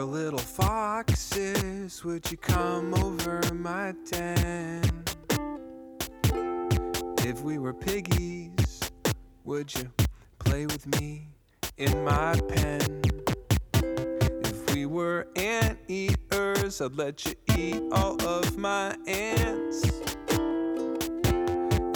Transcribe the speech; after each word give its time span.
were 0.00 0.06
little 0.06 0.38
foxes, 0.38 2.02
would 2.04 2.30
you 2.30 2.36
come 2.38 2.94
over 2.94 3.42
my 3.52 3.92
den? 4.10 4.80
If 7.18 7.42
we 7.42 7.58
were 7.58 7.74
piggies, 7.74 8.80
would 9.44 9.74
you 9.74 9.92
play 10.38 10.64
with 10.64 10.86
me 10.98 11.28
in 11.76 12.02
my 12.02 12.34
pen? 12.48 13.02
If 13.74 14.74
we 14.74 14.86
were 14.86 15.28
ant 15.36 15.78
eaters, 15.86 16.80
I'd 16.80 16.96
let 16.96 17.26
you 17.26 17.34
eat 17.58 17.82
all 17.92 18.16
of 18.22 18.56
my 18.56 18.96
ants. 19.06 19.82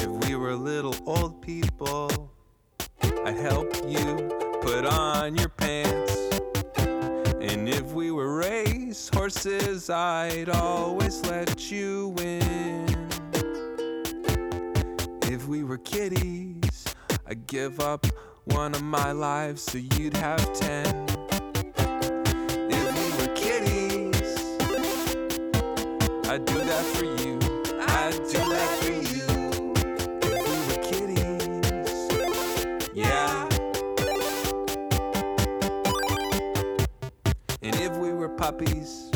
If 0.02 0.29
we 0.29 0.36
were 0.36 0.55
little 0.55 0.96
old 1.07 1.41
people, 1.41 2.30
I'd 3.25 3.39
help 3.39 3.75
you 3.89 4.58
put 4.61 4.85
on 4.85 5.36
your 5.36 5.49
pants. 5.49 6.24
And 7.46 7.68
if 7.68 7.93
we 7.93 8.11
were 8.11 8.39
race 8.39 9.11
horses, 9.12 9.90
I'd 9.90 10.48
always 10.48 11.21
let 11.26 11.71
you 11.71 12.14
win. 12.16 13.08
If 15.25 15.46
we 15.46 15.62
were 15.62 15.76
kitties, 15.76 16.85
I'd 17.26 17.46
give 17.46 17.80
up 17.80 18.07
one 18.44 18.75
of 18.75 18.82
my 18.82 19.12
lives 19.12 19.61
so 19.61 19.76
you'd 19.76 20.16
have 20.16 20.43
ten. 20.54 21.14
Puppies 38.45 39.11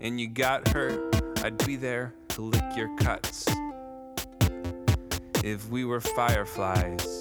and 0.00 0.18
you 0.18 0.26
got 0.26 0.66
hurt, 0.68 1.14
I'd 1.44 1.62
be 1.66 1.76
there 1.76 2.14
to 2.28 2.40
lick 2.40 2.64
your 2.74 2.88
cuts. 2.96 3.44
If 5.44 5.68
we 5.68 5.84
were 5.84 6.00
fireflies, 6.00 7.20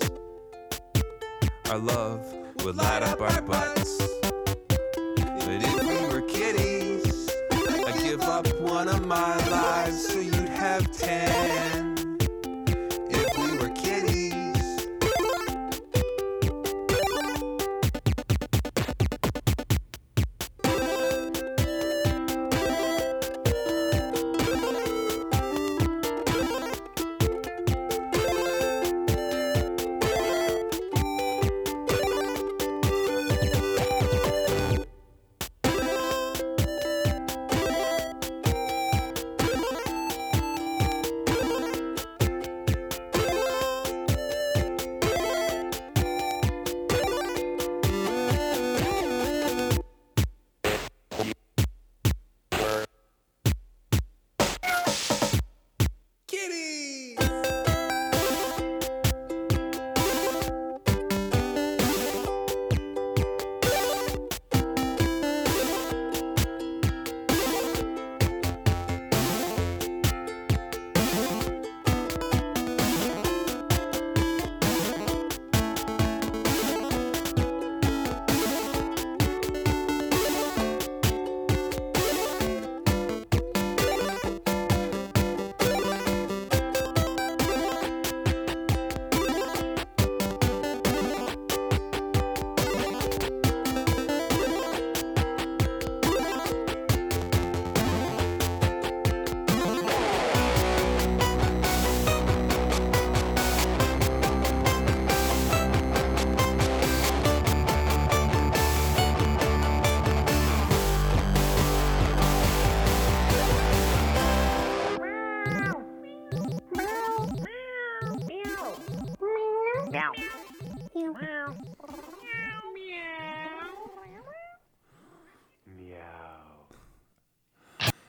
our 1.70 1.78
love 1.78 2.26
would 2.64 2.78
light 2.78 3.04
up 3.04 3.20
our 3.20 3.42
butts. 3.42 3.98
But 4.22 5.60
if 5.62 5.84
we 5.84 6.16
were 6.16 6.26
kitties, 6.26 7.30
I'd 7.52 8.00
give 8.02 8.22
up 8.22 8.48
one 8.62 8.88
of 8.88 9.06
my 9.06 9.36
lives 9.50 10.08
so 10.08 10.22
you'd 10.22 10.48
have 10.48 10.90
ten. 10.98 11.85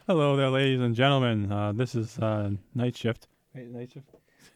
Hello 0.06 0.36
there, 0.36 0.50
ladies 0.50 0.80
and 0.80 0.94
gentlemen. 0.94 1.50
Uh, 1.50 1.72
this 1.72 1.96
is 1.96 2.16
uh, 2.20 2.50
night 2.74 2.96
shift. 2.96 3.26
Wait, 3.54 3.68
night 3.68 3.90
shift. 3.92 4.06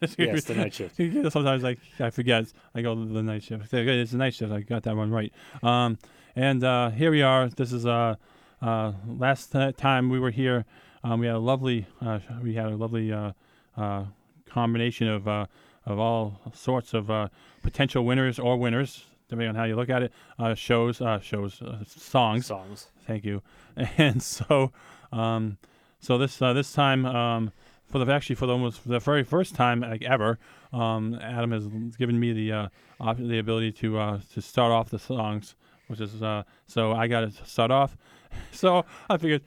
Yes, 0.18 0.44
the 0.44 0.54
night 0.54 0.72
shift. 0.72 0.96
Sometimes 1.32 1.64
I 1.64 1.76
I 1.98 2.10
forget. 2.10 2.46
I 2.74 2.82
go 2.82 2.94
to 2.94 3.04
the 3.04 3.22
night 3.22 3.42
shift. 3.42 3.72
It's 3.74 4.12
the 4.12 4.16
night 4.16 4.32
shift. 4.34 4.52
I 4.52 4.60
got 4.60 4.84
that 4.84 4.96
one 4.96 5.10
right. 5.10 5.32
Um, 5.62 5.98
and 6.36 6.62
uh, 6.64 6.90
here 6.90 7.10
we 7.10 7.20
are. 7.22 7.48
This 7.48 7.72
is 7.72 7.84
uh, 7.84 8.14
uh, 8.62 8.92
last 9.06 9.52
ti- 9.52 9.72
time 9.72 10.08
we 10.08 10.18
were 10.20 10.30
here. 10.30 10.64
Um, 11.02 11.20
we 11.20 11.26
had 11.26 11.34
a 11.34 11.40
lovely 11.40 11.86
uh, 12.00 12.20
we 12.42 12.54
had 12.54 12.66
a 12.66 12.76
lovely 12.76 13.12
uh, 13.12 13.32
uh, 13.76 14.04
combination 14.48 15.08
of 15.08 15.26
uh, 15.28 15.46
of 15.84 15.98
all 15.98 16.40
sorts 16.54 16.94
of 16.94 17.10
uh, 17.10 17.28
potential 17.62 18.04
winners 18.04 18.38
or 18.38 18.56
winners, 18.56 19.04
depending 19.28 19.48
on 19.48 19.54
how 19.56 19.64
you 19.64 19.74
look 19.76 19.90
at 19.90 20.02
it. 20.04 20.12
Uh, 20.38 20.54
shows, 20.54 21.00
uh, 21.00 21.18
shows, 21.20 21.60
uh, 21.60 21.82
songs. 21.84 22.46
Songs. 22.46 22.86
Thank 23.06 23.24
you. 23.24 23.42
And 23.98 24.22
so, 24.22 24.72
um, 25.12 25.58
so 26.00 26.16
this 26.18 26.40
uh, 26.40 26.52
this 26.52 26.72
time, 26.72 27.04
um, 27.04 27.52
for 27.86 27.98
the 28.02 28.12
actually 28.12 28.36
for 28.36 28.46
the 28.46 28.52
almost 28.52 28.88
the 28.88 28.98
very 28.98 29.22
first 29.22 29.54
time 29.54 29.80
like, 29.80 30.02
ever, 30.02 30.38
um, 30.72 31.18
Adam 31.20 31.52
has 31.52 31.66
given 31.96 32.18
me 32.18 32.32
the 32.32 32.52
uh, 32.52 32.68
op- 33.00 33.18
the 33.18 33.38
ability 33.38 33.72
to 33.72 33.98
uh, 33.98 34.20
to 34.32 34.40
start 34.40 34.72
off 34.72 34.90
the 34.90 34.98
songs, 34.98 35.54
which 35.88 36.00
is 36.00 36.22
uh, 36.22 36.42
so 36.66 36.92
I 36.92 37.06
got 37.06 37.20
to 37.20 37.46
start 37.46 37.70
off. 37.70 37.96
So 38.52 38.84
I 39.08 39.16
figured 39.16 39.42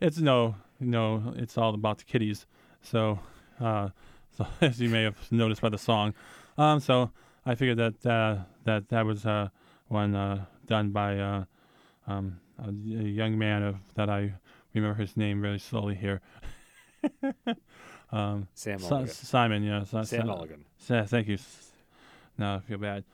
it's 0.00 0.16
no 0.16 0.54
no 0.80 1.34
it's 1.36 1.58
all 1.58 1.74
about 1.74 1.98
the 1.98 2.04
kitties. 2.04 2.46
So 2.80 3.18
uh, 3.60 3.90
so 4.36 4.46
as 4.62 4.80
you 4.80 4.88
may 4.88 5.02
have 5.02 5.30
noticed 5.30 5.60
by 5.60 5.68
the 5.68 5.76
song, 5.78 6.14
um, 6.56 6.80
so 6.80 7.10
I 7.44 7.54
figured 7.54 7.76
that 7.76 8.06
uh, 8.10 8.44
that 8.64 8.88
that 8.88 9.04
was 9.04 9.26
one 9.88 10.46
done 10.66 10.90
by 10.92 11.44
um, 12.06 12.40
a, 12.58 12.68
a 12.68 13.02
young 13.02 13.38
man 13.38 13.62
of 13.62 13.76
that 13.94 14.08
I 14.08 14.32
remember 14.80 15.00
his 15.00 15.16
name 15.16 15.40
very 15.42 15.58
slowly 15.58 15.94
here. 15.94 16.20
um, 18.12 18.48
Sam 18.54 18.78
Si- 18.78 18.88
Mulligan. 18.90 19.08
Simon, 19.08 19.62
yeah, 19.62 19.84
Si- 19.84 20.04
Sam 20.04 20.26
Mulligan. 20.26 20.64
Si- 20.78 21.02
thank 21.06 21.28
you. 21.28 21.38
No, 22.38 22.56
I 22.56 22.60
feel 22.60 22.78
bad. 22.78 23.04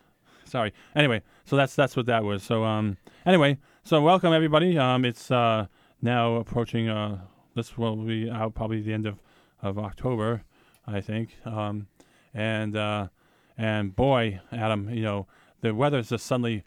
Sorry. 0.44 0.72
Anyway, 0.94 1.22
so 1.44 1.56
that's 1.56 1.74
that's 1.74 1.96
what 1.96 2.06
that 2.06 2.24
was. 2.24 2.42
So 2.42 2.64
um, 2.64 2.96
anyway, 3.26 3.58
so 3.84 4.00
welcome 4.00 4.32
everybody. 4.32 4.78
Um, 4.78 5.04
it's 5.04 5.30
uh 5.30 5.66
now 6.00 6.36
approaching 6.36 6.88
uh 6.88 7.18
this 7.54 7.76
will 7.76 7.96
be 7.96 8.30
out 8.30 8.54
probably 8.54 8.80
the 8.80 8.92
end 8.92 9.06
of 9.06 9.18
of 9.62 9.78
October, 9.78 10.42
I 10.86 11.00
think. 11.00 11.30
Um, 11.44 11.88
and 12.32 12.76
uh, 12.76 13.08
and 13.58 13.94
boy, 13.94 14.40
Adam, 14.52 14.88
you 14.90 15.02
know 15.02 15.26
the 15.60 15.74
weather's 15.74 16.08
just 16.10 16.26
suddenly. 16.26 16.64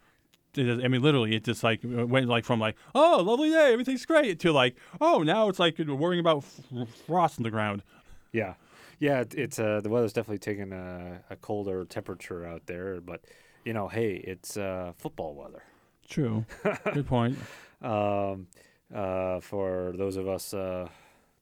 I 0.58 0.88
mean, 0.88 1.02
literally, 1.02 1.36
it 1.36 1.44
just 1.44 1.64
like 1.64 1.80
went 1.84 2.28
like 2.28 2.44
from 2.46 2.60
like 2.60 2.76
oh 2.94 3.22
lovely 3.26 3.50
day, 3.50 3.72
everything's 3.74 4.06
great 4.06 4.40
to 4.40 4.52
like 4.52 4.76
oh 5.00 5.24
now 5.24 5.48
it's 5.50 5.60
like 5.60 5.78
worrying 5.80 6.20
about 6.20 6.38
f- 6.40 6.88
frost 7.08 7.38
in 7.38 7.44
the 7.44 7.52
ground. 7.52 7.84
Yeah, 8.32 8.56
yeah. 9.00 9.22
it- 9.22 9.34
It's 9.36 9.60
uh, 9.60 9.82
the 9.82 9.90
weather's 9.90 10.14
definitely 10.14 10.40
taking 10.40 10.72
a, 10.74 11.22
a 11.30 11.36
colder 11.36 11.86
temperature 11.86 12.46
out 12.46 12.66
there, 12.66 13.00
but 13.02 13.22
you 13.66 13.74
know, 13.74 13.88
hey, 13.88 14.14
it's 14.16 14.58
uh, 14.58 14.94
football 14.98 15.36
weather. 15.36 15.64
True. 16.10 16.46
Good 16.94 17.08
point. 17.08 17.38
Um, 17.82 18.48
uh, 18.94 19.40
for 19.40 19.94
those 19.96 20.18
of 20.18 20.28
us, 20.28 20.54
uh, 20.54 20.88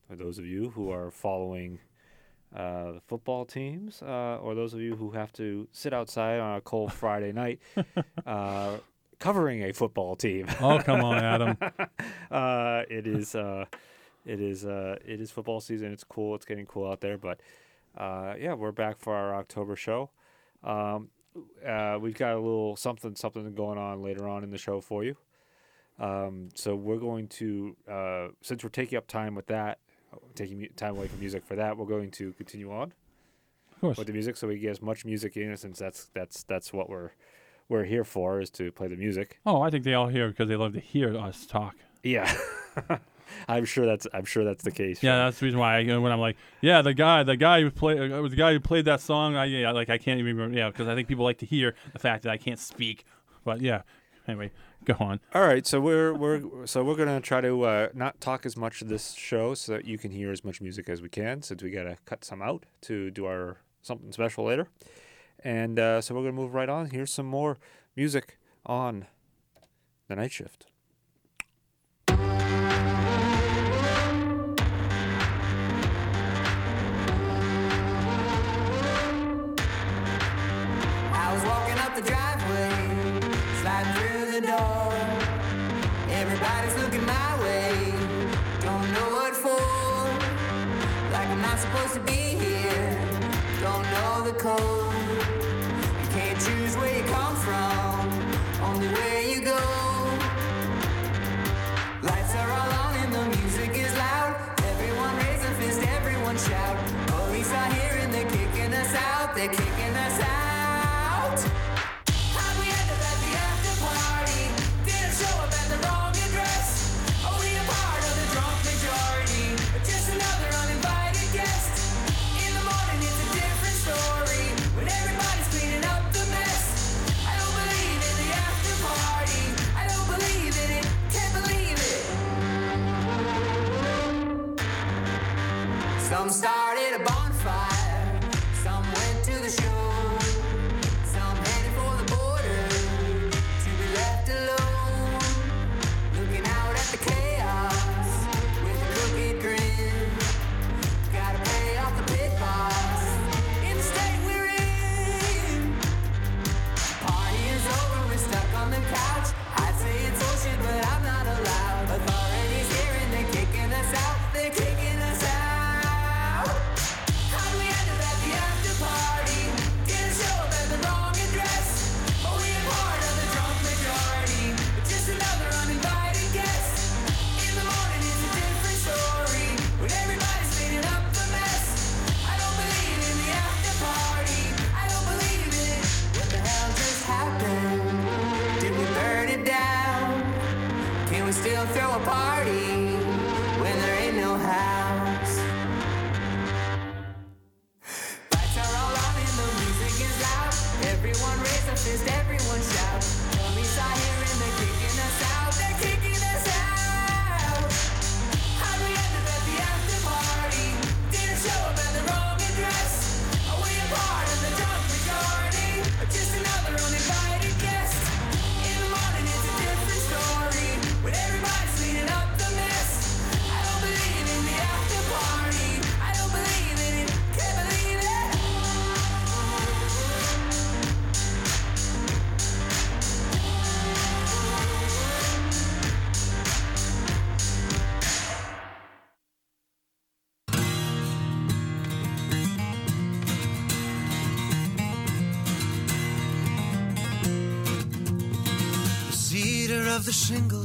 those 0.09 0.37
of 0.37 0.45
you 0.45 0.69
who 0.69 0.91
are 0.91 1.09
following 1.11 1.79
uh, 2.55 2.93
the 2.93 3.01
football 3.07 3.45
teams, 3.45 4.01
uh, 4.01 4.37
or 4.41 4.55
those 4.55 4.73
of 4.73 4.81
you 4.81 4.95
who 4.95 5.11
have 5.11 5.31
to 5.33 5.67
sit 5.71 5.93
outside 5.93 6.39
on 6.39 6.57
a 6.57 6.61
cold 6.61 6.91
Friday 6.93 7.31
night, 7.31 7.59
uh, 8.25 8.77
covering 9.19 9.63
a 9.63 9.71
football 9.73 10.15
team. 10.15 10.47
Oh, 10.61 10.79
come 10.79 11.03
on, 11.03 11.17
Adam. 11.23 11.57
uh, 12.31 12.83
it 12.89 13.05
is 13.07 13.35
uh, 13.35 13.65
it 14.25 14.39
is 14.39 14.65
uh, 14.65 14.97
it 15.05 15.21
is 15.21 15.31
football 15.31 15.59
season. 15.59 15.91
It's 15.91 16.03
cool. 16.03 16.35
It's 16.35 16.45
getting 16.45 16.65
cool 16.65 16.89
out 16.91 17.01
there. 17.01 17.17
But 17.17 17.39
uh, 17.97 18.35
yeah, 18.39 18.53
we're 18.53 18.71
back 18.71 18.99
for 18.99 19.15
our 19.15 19.35
October 19.35 19.75
show. 19.75 20.09
Um, 20.63 21.09
uh, 21.65 21.97
we've 22.01 22.15
got 22.17 22.33
a 22.33 22.39
little 22.39 22.75
something 22.75 23.15
something 23.15 23.53
going 23.53 23.77
on 23.77 24.01
later 24.01 24.27
on 24.27 24.43
in 24.43 24.51
the 24.51 24.57
show 24.57 24.81
for 24.81 25.03
you. 25.03 25.15
Um, 25.99 26.49
so 26.55 26.75
we're 26.75 26.97
going 26.97 27.27
to 27.27 27.75
uh, 27.89 28.27
since 28.41 28.63
we're 28.63 28.69
taking 28.69 28.97
up 28.97 29.07
time 29.07 29.35
with 29.35 29.47
that, 29.47 29.79
taking 30.35 30.59
mu- 30.59 30.67
time 30.75 30.95
away 30.95 31.07
from 31.07 31.19
music 31.19 31.45
for 31.45 31.55
that, 31.55 31.77
we're 31.77 31.85
going 31.85 32.09
to 32.11 32.31
continue 32.33 32.71
on 32.71 32.93
Of 33.73 33.81
course. 33.81 33.97
with 33.97 34.07
the 34.07 34.13
music 34.13 34.37
so 34.37 34.47
we 34.47 34.57
get 34.59 34.71
as 34.71 34.81
much 34.81 35.03
music 35.05 35.35
in 35.35 35.55
since 35.57 35.77
that's 35.79 36.09
that's 36.13 36.43
that's 36.43 36.71
what 36.71 36.89
we're 36.89 37.11
we're 37.69 37.85
here 37.85 38.03
for 38.03 38.41
is 38.41 38.49
to 38.49 38.71
play 38.71 38.87
the 38.87 38.97
music. 38.97 39.39
Oh, 39.45 39.61
I 39.61 39.69
think 39.69 39.85
they 39.85 39.93
all 39.93 40.07
hear 40.07 40.27
because 40.27 40.49
they 40.49 40.55
love 40.55 40.73
to 40.73 40.79
hear 40.79 41.15
us 41.15 41.45
talk. 41.45 41.75
Yeah. 42.03 42.35
I'm 43.47 43.65
sure 43.65 43.85
that's 43.85 44.07
I'm 44.13 44.25
sure 44.25 44.43
that's 44.43 44.63
the 44.63 44.71
case. 44.71 45.03
Yeah, 45.03 45.17
that's 45.17 45.39
the 45.39 45.45
reason 45.45 45.59
why 45.59 45.77
I, 45.77 45.97
when 45.97 46.11
I'm 46.11 46.19
like, 46.19 46.35
yeah, 46.61 46.81
the 46.81 46.95
guy, 46.95 47.23
the 47.23 47.37
guy 47.37 47.61
who 47.61 47.69
played, 47.69 48.11
uh, 48.11 48.21
the 48.23 48.35
guy 48.35 48.53
who 48.53 48.59
played 48.59 48.85
that 48.85 49.01
song. 49.01 49.35
I 49.35 49.45
yeah, 49.45 49.71
like 49.71 49.89
I 49.89 49.99
can't 49.99 50.19
even 50.19 50.35
remember. 50.35 50.57
Yeah, 50.57 50.69
because 50.69 50.87
I 50.87 50.95
think 50.95 51.07
people 51.07 51.25
like 51.25 51.37
to 51.39 51.45
hear 51.45 51.75
the 51.93 51.99
fact 51.99 52.23
that 52.23 52.31
I 52.31 52.37
can't 52.37 52.59
speak. 52.59 53.05
But 53.45 53.61
yeah, 53.61 53.83
anyway, 54.27 54.51
go 54.83 54.95
on. 54.99 55.19
All 55.33 55.43
right, 55.43 55.65
so 55.65 55.79
we're 55.79 56.13
we're 56.13 56.65
so 56.65 56.83
we're 56.83 56.95
gonna 56.95 57.21
try 57.21 57.41
to 57.41 57.63
uh, 57.63 57.87
not 57.93 58.19
talk 58.19 58.45
as 58.45 58.57
much 58.57 58.81
of 58.81 58.89
this 58.89 59.13
show 59.13 59.53
so 59.53 59.73
that 59.73 59.85
you 59.85 59.97
can 59.97 60.11
hear 60.11 60.31
as 60.31 60.43
much 60.43 60.59
music 60.59 60.89
as 60.89 61.01
we 61.01 61.09
can, 61.09 61.41
since 61.43 61.61
we 61.61 61.69
gotta 61.69 61.97
cut 62.05 62.25
some 62.25 62.41
out 62.41 62.65
to 62.81 63.11
do 63.11 63.25
our 63.25 63.57
something 63.81 64.11
special 64.11 64.45
later. 64.45 64.67
And 65.43 65.79
uh, 65.79 66.01
so 66.01 66.13
we're 66.15 66.21
gonna 66.21 66.33
move 66.33 66.53
right 66.53 66.69
on. 66.69 66.89
Here's 66.89 67.11
some 67.11 67.25
more 67.25 67.57
music 67.95 68.37
on 68.65 69.07
the 70.07 70.15
night 70.15 70.31
shift. 70.31 70.65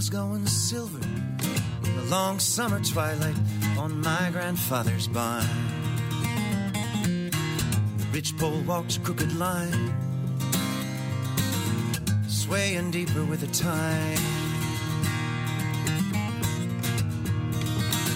Shingles 0.05 0.11
going 0.11 0.47
silver 0.47 1.01
in 1.85 1.97
the 1.97 2.05
long 2.11 2.39
summer 2.39 2.81
twilight 2.81 3.37
on 3.79 4.01
my 4.01 4.31
grandfather's 4.33 5.09
barn. 5.09 5.47
The 7.99 8.07
ridgepole 8.13 8.63
walks 8.63 8.97
a 8.97 9.01
crooked 9.01 9.37
line, 9.37 9.95
swaying 12.29 12.91
deeper 12.91 13.25
with 13.25 13.41
the 13.41 13.47
tide. 13.49 14.19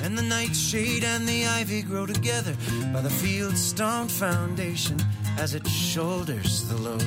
And 0.05 0.17
the 0.17 0.23
nightshade 0.23 1.05
and 1.05 1.27
the 1.29 1.47
ivy 1.47 1.83
grow 1.83 2.07
together 2.07 2.57
by 2.93 3.03
the 3.03 3.11
field's 3.11 3.63
stone 3.63 4.09
foundation 4.09 4.99
as 5.39 5.55
it 5.55 5.67
shoulders 5.67 6.69
the 6.69 6.77
load 6.77 7.05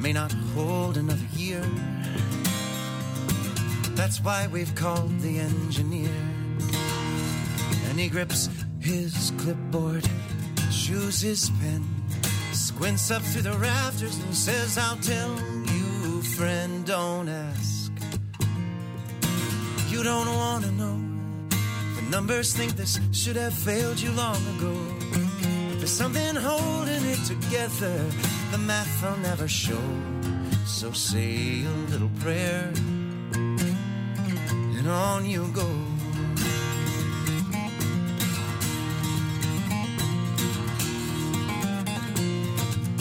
may 0.00 0.12
not 0.12 0.32
hold 0.54 0.96
another 0.96 1.26
year. 1.36 1.62
That's 3.98 4.20
why 4.20 4.46
we've 4.46 4.72
called 4.76 5.18
the 5.18 5.40
engineer. 5.40 6.14
And 7.88 7.98
he 7.98 8.08
grips 8.08 8.48
his 8.78 9.32
clipboard, 9.38 10.08
chews 10.70 11.20
his 11.20 11.50
pen, 11.60 11.84
squints 12.52 13.10
up 13.10 13.22
through 13.22 13.42
the 13.42 13.58
rafters 13.58 14.16
and 14.20 14.32
says, 14.32 14.78
I'll 14.78 14.98
tell 14.98 15.36
you, 15.74 16.22
friend, 16.22 16.86
don't 16.86 17.28
ask 17.28 17.90
You 19.88 20.04
don't 20.04 20.28
want 20.28 20.64
to 20.64 20.70
know. 20.70 21.00
The 21.96 22.02
numbers 22.08 22.54
think 22.54 22.76
this 22.76 23.00
should 23.10 23.34
have 23.34 23.52
failed 23.52 23.98
you 23.98 24.12
long 24.12 24.40
ago. 24.56 24.74
But 25.10 25.78
There's 25.78 25.90
something 25.90 26.36
holding 26.36 27.04
it 27.04 27.24
together. 27.24 27.96
The 28.52 28.58
math 28.58 29.02
will 29.02 29.18
never 29.18 29.48
show. 29.48 29.82
So 30.66 30.92
say 30.92 31.64
a 31.64 31.90
little 31.90 32.10
prayer, 32.20 32.72
on 34.90 35.26
you 35.26 35.46
go. 35.52 35.66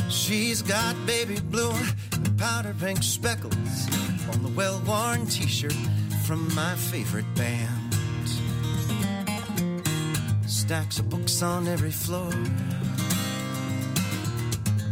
She's 0.09 0.61
got 0.61 0.95
baby 1.05 1.39
blue 1.39 1.71
and 2.11 2.37
powder 2.37 2.75
pink 2.79 3.03
speckles 3.03 3.87
on 4.33 4.43
the 4.43 4.51
well 4.55 4.81
worn 4.85 5.25
t 5.27 5.47
shirt 5.47 5.73
from 6.25 6.53
my 6.53 6.75
favorite 6.75 7.31
band. 7.35 7.93
Stacks 10.45 10.99
of 10.99 11.09
books 11.09 11.41
on 11.41 11.67
every 11.67 11.91
floor, 11.91 12.31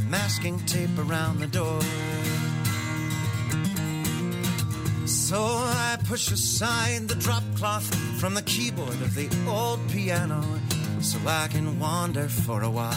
masking 0.08 0.60
tape 0.66 0.98
around 0.98 1.40
the 1.40 1.48
door. 1.48 1.82
So 5.26 5.42
I 5.42 5.98
push 6.04 6.32
aside 6.32 7.08
the 7.08 7.16
drop 7.16 7.42
cloth 7.56 7.88
from 8.20 8.36
the 8.36 8.44
keyboard 8.44 9.02
of 9.02 9.16
the 9.16 9.28
old 9.50 9.80
piano 9.90 10.44
so 11.02 11.18
I 11.26 11.48
can 11.48 11.80
wander 11.80 12.30
for 12.30 12.62
a 12.62 12.70
while. 12.70 12.94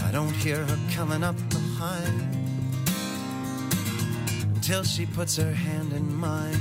I 0.00 0.10
don't 0.12 0.34
hear 0.34 0.62
her 0.62 0.78
coming 0.92 1.24
up 1.24 1.36
behind 1.48 2.36
until 4.54 4.84
she 4.84 5.06
puts 5.06 5.34
her 5.38 5.50
hand 5.50 5.94
in 5.94 6.14
mine. 6.14 6.60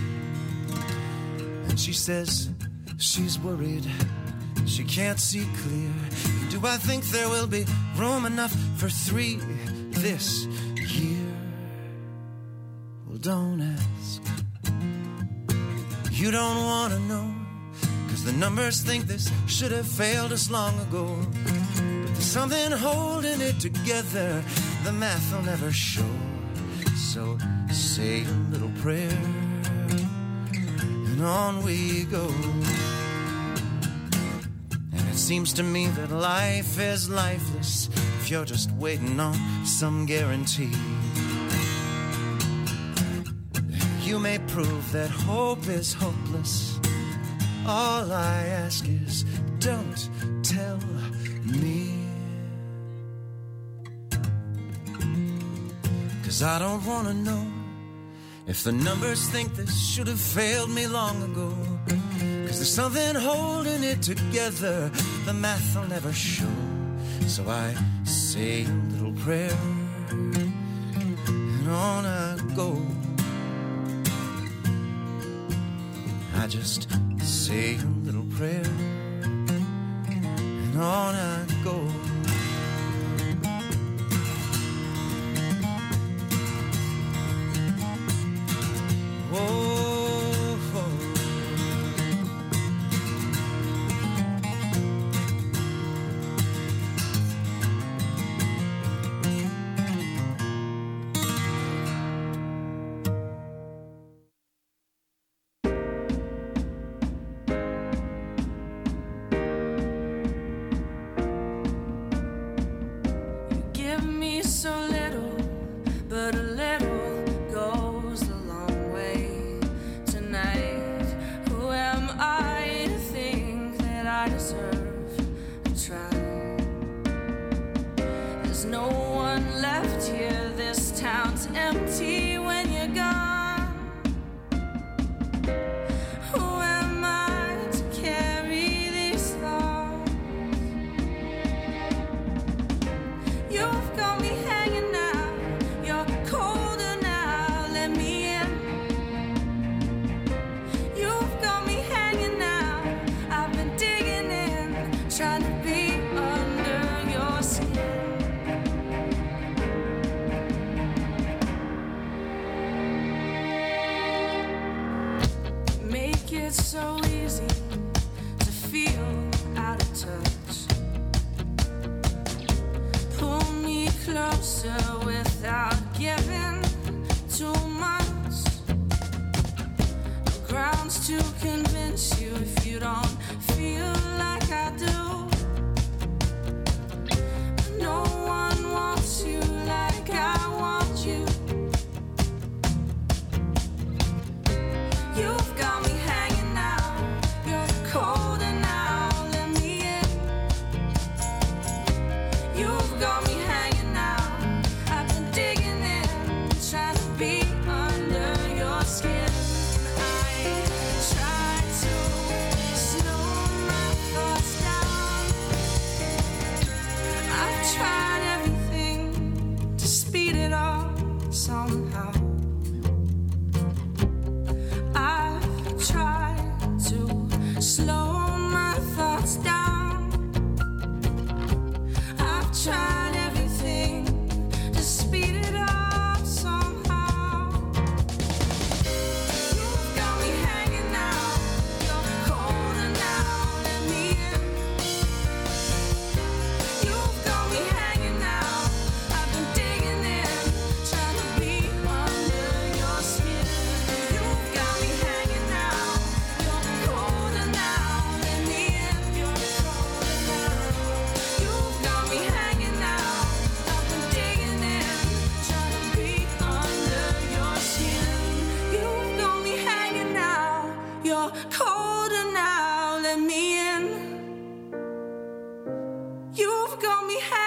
And 1.67 1.77
she 1.77 1.91
says 1.91 2.49
she's 2.99 3.37
worried, 3.37 3.85
she 4.65 4.85
can't 4.85 5.19
see 5.19 5.45
clear. 5.57 5.91
Do 6.51 6.65
I 6.65 6.77
think 6.77 7.03
there 7.07 7.27
will 7.27 7.47
be 7.47 7.65
room 7.97 8.25
enough 8.25 8.55
for 8.77 8.87
three 8.87 9.41
this 9.89 10.45
year? 10.77 11.24
Don't 13.25 13.59
ask. 13.59 14.21
You 16.11 16.29
don't 16.29 16.57
want 16.63 16.93
to 16.93 16.99
know, 16.99 17.33
cause 18.07 18.23
the 18.23 18.33
numbers 18.33 18.81
think 18.81 19.05
this 19.07 19.31
should 19.47 19.71
have 19.71 19.87
failed 19.87 20.31
us 20.31 20.51
long 20.51 20.79
ago. 20.81 21.17
But 21.43 22.13
there's 22.13 22.23
something 22.23 22.71
holding 22.71 23.41
it 23.41 23.59
together. 23.59 24.43
The 24.83 24.91
math 24.91 25.33
will 25.33 25.41
never 25.41 25.71
show. 25.71 26.05
So 26.95 27.39
say 27.71 28.25
a 28.25 28.51
little 28.51 28.71
prayer, 28.83 29.17
and 31.09 31.23
on 31.23 31.63
we 31.63 32.03
go. 32.03 32.27
And 34.93 35.09
it 35.09 35.17
seems 35.17 35.51
to 35.53 35.63
me 35.63 35.87
that 35.87 36.11
life 36.11 36.79
is 36.79 37.09
lifeless 37.09 37.89
if 38.19 38.29
you're 38.29 38.45
just 38.45 38.69
waiting 38.73 39.19
on 39.19 39.65
some 39.65 40.05
guarantee. 40.05 40.75
You 44.05 44.19
may 44.19 44.37
prove 44.37 44.91
that 44.91 45.09
hope 45.09 45.67
is 45.67 45.91
hopeless. 45.91 46.79
All 47.65 48.11
I 48.13 48.45
ask 48.63 48.85
is 48.87 49.23
don't 49.57 50.09
tell 50.43 50.77
me. 51.43 51.91
Cause 56.23 56.43
I 56.43 56.59
don't 56.59 56.85
wanna 56.85 57.15
know 57.15 57.47
if 58.45 58.63
the 58.63 58.71
numbers 58.71 59.27
think 59.29 59.55
this 59.55 59.75
should 59.75 60.07
have 60.07 60.21
failed 60.21 60.69
me 60.69 60.85
long 60.85 61.23
ago. 61.23 61.51
Cause 62.45 62.57
there's 62.57 62.71
something 62.71 63.15
holding 63.15 63.83
it 63.83 64.03
together, 64.03 64.91
the 65.25 65.33
math 65.33 65.75
will 65.75 65.87
never 65.87 66.13
show. 66.13 66.55
So 67.25 67.49
I 67.49 67.73
say 68.03 68.65
a 68.65 68.69
little 68.93 69.13
prayer, 69.23 69.57
and 70.11 71.67
on 71.67 72.05
I 72.05 72.37
go. 72.55 72.79
I 76.37 76.47
just 76.47 76.87
say 77.21 77.75
a 77.75 77.85
little 78.03 78.25
prayer, 78.37 78.63
and 80.07 80.77
on 80.77 81.15
I 81.15 81.45
go. 81.63 82.04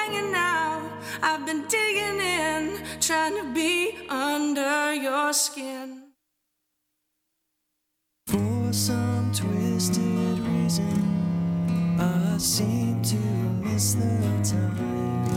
Hanging 0.08 0.34
out. 0.34 0.82
I've 1.22 1.44
been 1.44 1.66
digging 1.68 2.20
in, 2.20 2.80
trying 3.00 3.36
to 3.36 3.44
be 3.52 3.94
under 4.08 4.94
your 4.94 5.32
skin. 5.32 6.12
For 8.26 8.72
some 8.72 9.32
twisted 9.34 10.38
reason, 10.38 11.98
I 11.98 12.38
seem 12.38 13.02
to 13.02 13.16
miss 13.64 13.94
the 13.94 14.18
times 14.44 15.28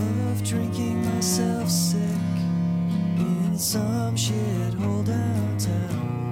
of 0.00 0.44
drinking 0.44 1.04
myself 1.14 1.68
sick 1.70 2.00
in 3.16 3.56
some 3.58 4.16
shithole 4.16 5.04
downtown. 5.04 6.29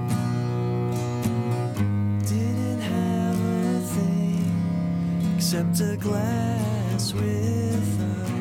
Except 5.50 5.80
a 5.80 5.96
glass 5.96 7.14
with 7.14 8.00
ice. 8.02 8.37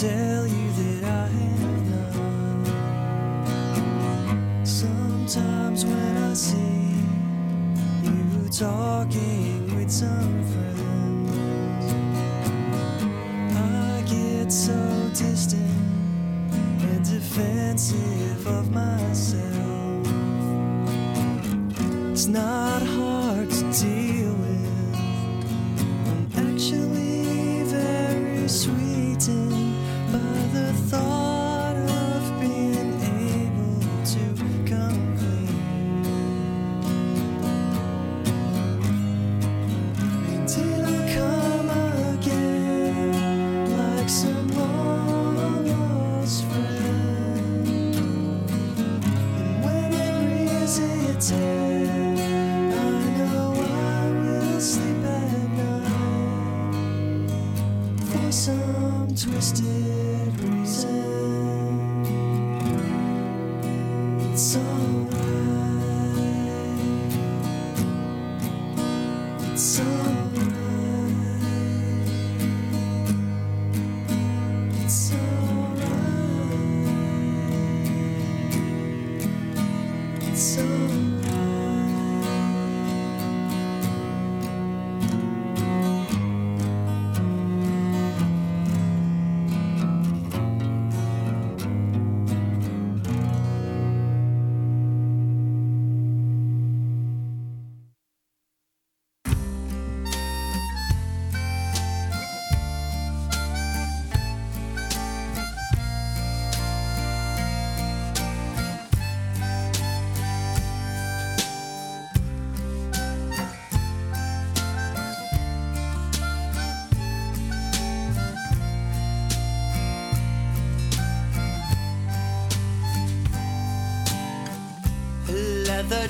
Tell 0.00 0.46
you 0.46 0.75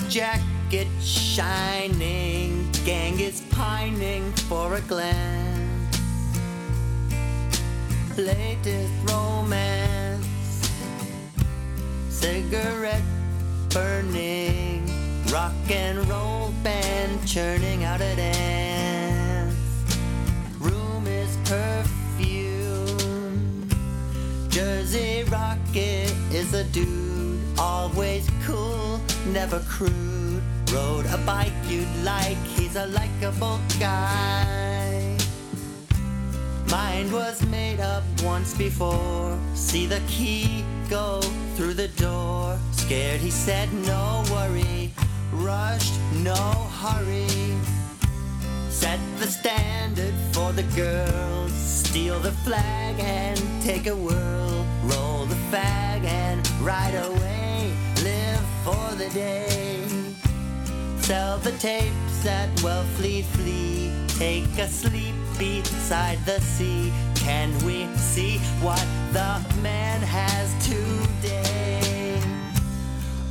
jacket 0.09 0.89
shining, 1.01 2.71
gang 2.85 3.19
is 3.19 3.41
pining 3.51 4.33
for 4.49 4.75
a 4.75 4.81
glance. 4.83 5.99
Latest 8.17 8.93
romance, 9.05 10.27
cigarette 12.09 13.03
burning, 13.71 14.89
rock 15.31 15.53
and 15.71 15.99
roll 16.09 16.53
band 16.63 17.27
churning 17.27 17.85
out 17.85 18.01
a 18.01 18.17
dance. 18.17 19.55
Room 20.61 21.07
is 21.07 21.37
perfume. 21.45 22.89
Jersey 24.49 25.25
Rocket 25.25 26.15
is 26.33 26.55
a 26.55 26.65
dude, 26.65 27.41
always 27.59 28.31
cool, 28.47 29.01
never 29.27 29.61
crude. 29.77 30.43
Rode 30.73 31.05
a 31.07 31.19
bike 31.27 31.53
you'd 31.69 31.95
like, 32.03 32.39
he's 32.57 32.77
a 32.77 32.87
likable 32.87 33.61
guy. 33.79 35.19
Mind 36.71 37.13
was 37.13 37.45
made 37.47 37.81
up 37.81 38.03
once 38.23 38.55
before. 38.55 39.39
See 39.55 39.87
the 39.87 40.01
key 40.09 40.65
go 40.89 41.21
through 41.57 41.75
the 41.75 41.89
door. 41.89 42.59
Scared, 42.73 43.21
he 43.21 43.31
said, 43.31 43.69
no 43.87 44.25
worry. 44.31 44.91
Rushed, 45.33 45.95
no 46.25 46.43
hurry. 46.81 47.29
Set 48.71 49.01
the 49.19 49.27
standard 49.27 50.15
for 50.33 50.53
the 50.53 50.65
girls. 50.75 51.53
Steal 51.53 52.19
the 52.21 52.33
flag 52.47 52.99
and 52.99 53.39
take 53.63 53.87
a 53.87 53.95
whirl. 53.95 54.67
Roll 54.85 55.27
the 55.27 55.41
fag 55.53 56.03
and 56.05 56.49
ride 56.63 56.95
away. 56.95 57.73
Live 58.03 58.45
for 58.65 58.95
the 58.97 59.09
day. 59.11 59.66
Sell 61.07 61.39
the 61.39 61.53
tapes 61.53 62.27
at 62.27 62.49
Wellfleet 62.65 63.27
Flea. 63.27 63.93
Take 64.19 64.59
a 64.59 64.67
sleep 64.67 65.15
beside 65.39 66.19
the 66.27 66.41
sea. 66.41 66.93
Can 67.15 67.53
we 67.65 67.87
see 67.97 68.39
what 68.61 68.85
the 69.13 69.41
man 69.63 70.01
has 70.01 70.53
today? 70.67 72.21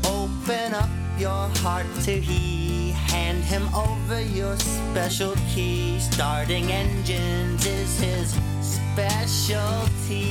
Open 0.05 0.73
up 0.73 0.87
your 1.19 1.49
heart 1.59 1.85
to 2.03 2.17
he. 2.17 2.91
Hand 2.91 3.43
him 3.43 3.67
over 3.75 4.21
your 4.21 4.55
special 4.55 5.35
key. 5.53 5.99
Starting 5.99 6.71
engines 6.71 7.65
is 7.65 7.99
his 7.99 8.39
specialty. 8.61 10.23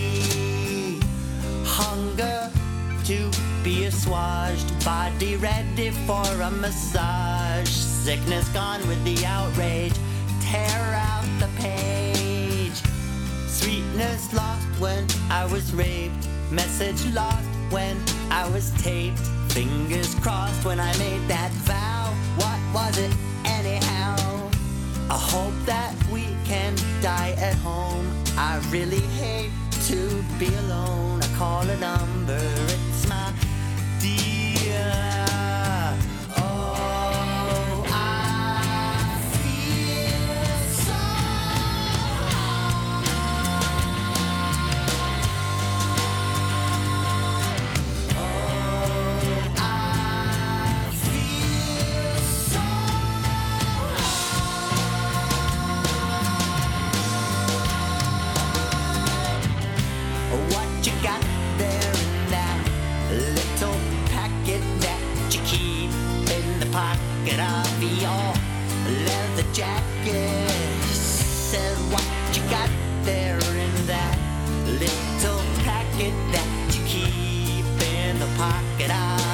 Hunger 1.66 2.50
to 3.04 3.30
be 3.62 3.84
assuaged, 3.84 4.82
body 4.82 5.36
ready 5.36 5.90
for 6.06 6.24
a 6.40 6.50
massage. 6.50 7.33
Sickness 8.04 8.46
gone 8.50 8.86
with 8.86 9.02
the 9.02 9.24
outrage. 9.24 9.94
Tear 10.42 10.92
out 10.94 11.24
the 11.40 11.48
page. 11.56 12.76
Sweetness 13.46 14.34
lost 14.34 14.66
when 14.78 15.06
I 15.30 15.46
was 15.46 15.72
raped. 15.72 16.28
Message 16.50 17.02
lost 17.14 17.48
when 17.70 17.96
I 18.30 18.46
was 18.50 18.72
taped. 18.82 19.20
Fingers 19.48 20.14
crossed 20.16 20.66
when 20.66 20.80
I 20.80 20.94
made 20.98 21.26
that 21.28 21.50
vow. 21.64 22.12
What 22.36 22.60
was 22.74 22.98
it 22.98 23.10
anyhow? 23.46 24.50
I 25.08 25.16
hope 25.16 25.54
that 25.64 25.94
we 26.12 26.26
can 26.44 26.76
die 27.00 27.34
at 27.38 27.54
home. 27.54 28.06
I 28.36 28.60
really 28.70 29.06
hate 29.16 29.50
to 29.84 30.22
be 30.38 30.54
alone. 30.56 31.22
I 31.22 31.28
call 31.38 31.62
a 31.62 31.76
number, 31.78 32.38
your 68.04 68.34
leather 69.06 69.48
jacket? 69.52 70.48
Said 70.92 71.76
what 71.92 72.04
you 72.36 72.42
got 72.50 72.70
there 73.02 73.38
in 73.64 73.72
that 73.86 74.16
little 74.66 75.40
packet 75.64 76.14
that 76.34 76.48
you 76.74 76.82
keep 76.84 77.66
in 77.96 78.18
the 78.18 78.28
pocket 78.36 78.90
of 78.90 79.33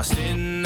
Lost 0.00 0.16
in 0.16 0.59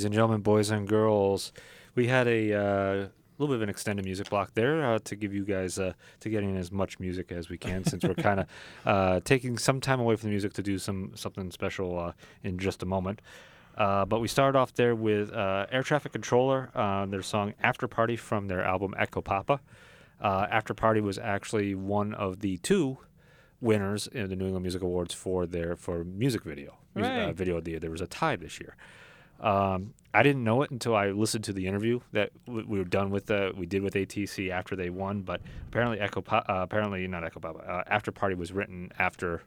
Ladies 0.00 0.06
and 0.06 0.14
gentlemen, 0.14 0.40
boys 0.40 0.70
and 0.70 0.88
girls, 0.88 1.52
we 1.94 2.06
had 2.06 2.26
a 2.26 2.54
uh, 2.54 3.08
little 3.36 3.48
bit 3.48 3.56
of 3.56 3.60
an 3.60 3.68
extended 3.68 4.02
music 4.02 4.30
block 4.30 4.54
there 4.54 4.82
uh, 4.82 4.98
to 5.00 5.14
give 5.14 5.34
you 5.34 5.44
guys 5.44 5.78
uh, 5.78 5.92
to 6.20 6.30
get 6.30 6.42
in 6.42 6.56
as 6.56 6.72
much 6.72 6.98
music 6.98 7.30
as 7.30 7.50
we 7.50 7.58
can, 7.58 7.84
since 7.84 8.02
we're 8.02 8.14
kind 8.28 8.40
of 8.40 8.46
uh, 8.86 9.20
taking 9.24 9.58
some 9.58 9.78
time 9.78 10.00
away 10.00 10.16
from 10.16 10.28
the 10.28 10.30
music 10.30 10.54
to 10.54 10.62
do 10.62 10.78
some 10.78 11.12
something 11.16 11.50
special 11.50 11.98
uh, 11.98 12.12
in 12.42 12.58
just 12.58 12.82
a 12.82 12.86
moment. 12.86 13.20
Uh, 13.76 14.06
but 14.06 14.20
we 14.20 14.26
started 14.26 14.58
off 14.58 14.72
there 14.72 14.94
with 14.94 15.34
uh, 15.34 15.66
Air 15.70 15.82
Traffic 15.82 16.12
Controller, 16.12 16.70
uh, 16.74 17.04
their 17.04 17.20
song 17.20 17.52
"After 17.62 17.86
Party" 17.86 18.16
from 18.16 18.48
their 18.48 18.64
album 18.64 18.94
Echo 18.96 19.20
Papa. 19.20 19.60
Uh, 20.18 20.46
After 20.50 20.72
Party 20.72 21.02
was 21.02 21.18
actually 21.18 21.74
one 21.74 22.14
of 22.14 22.40
the 22.40 22.56
two 22.56 22.96
winners 23.60 24.06
in 24.06 24.30
the 24.30 24.36
New 24.36 24.46
England 24.46 24.62
Music 24.62 24.80
Awards 24.80 25.12
for 25.12 25.44
their 25.44 25.76
for 25.76 26.04
music 26.04 26.42
video. 26.42 26.78
Music, 26.94 27.12
uh, 27.12 27.26
Right. 27.26 27.36
video 27.36 27.58
of 27.58 27.64
the 27.64 27.72
year. 27.72 27.80
There 27.80 27.90
was 27.90 28.00
a 28.00 28.06
tie 28.06 28.36
this 28.36 28.58
year. 28.58 28.76
Um, 29.40 29.94
I 30.12 30.22
didn't 30.22 30.42
know 30.42 30.62
it 30.62 30.70
until 30.70 30.96
I 30.96 31.10
listened 31.10 31.44
to 31.44 31.52
the 31.52 31.66
interview 31.66 32.00
that 32.12 32.30
we 32.46 32.64
were 32.64 32.84
done 32.84 33.10
with 33.10 33.26
the 33.26 33.52
we 33.56 33.66
did 33.66 33.82
with 33.82 33.94
ATC 33.94 34.50
after 34.50 34.74
they 34.74 34.90
won. 34.90 35.22
But 35.22 35.40
apparently, 35.68 36.00
Echo 36.00 36.22
uh, 36.28 36.42
apparently 36.48 37.06
not 37.06 37.24
Echo 37.24 37.40
Papa. 37.40 37.58
Uh, 37.60 37.84
after 37.86 38.10
Party 38.10 38.34
was 38.34 38.52
written 38.52 38.90
after 38.98 39.42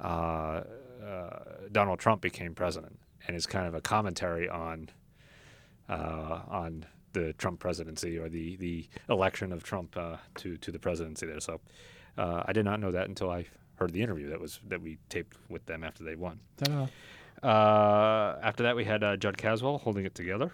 uh, 0.00 0.62
uh, 1.04 1.38
Donald 1.70 2.00
Trump 2.00 2.20
became 2.20 2.54
president, 2.54 2.98
and 3.26 3.36
is 3.36 3.46
kind 3.46 3.66
of 3.66 3.74
a 3.74 3.80
commentary 3.80 4.48
on 4.48 4.90
uh, 5.88 6.40
on 6.48 6.84
the 7.12 7.32
Trump 7.34 7.60
presidency 7.60 8.18
or 8.18 8.28
the 8.28 8.56
the 8.56 8.88
election 9.08 9.52
of 9.52 9.62
Trump 9.62 9.96
uh, 9.96 10.16
to 10.38 10.56
to 10.56 10.72
the 10.72 10.80
presidency 10.80 11.26
there. 11.26 11.40
So 11.40 11.60
I 12.18 12.52
did 12.52 12.64
not 12.64 12.80
know 12.80 12.90
that 12.90 13.08
until 13.08 13.30
I 13.30 13.46
heard 13.76 13.92
the 13.92 14.02
interview 14.02 14.30
that 14.30 14.40
was 14.40 14.58
that 14.66 14.82
we 14.82 14.98
taped 15.08 15.36
with 15.48 15.64
them 15.66 15.84
after 15.84 16.02
they 16.02 16.16
won. 16.16 16.40
Ta-da. 16.56 16.88
Uh, 17.42 18.36
after 18.42 18.62
that, 18.62 18.76
we 18.76 18.84
had 18.84 19.02
uh, 19.02 19.16
Judd 19.16 19.36
Caswell 19.36 19.78
holding 19.78 20.04
it 20.04 20.14
together. 20.14 20.52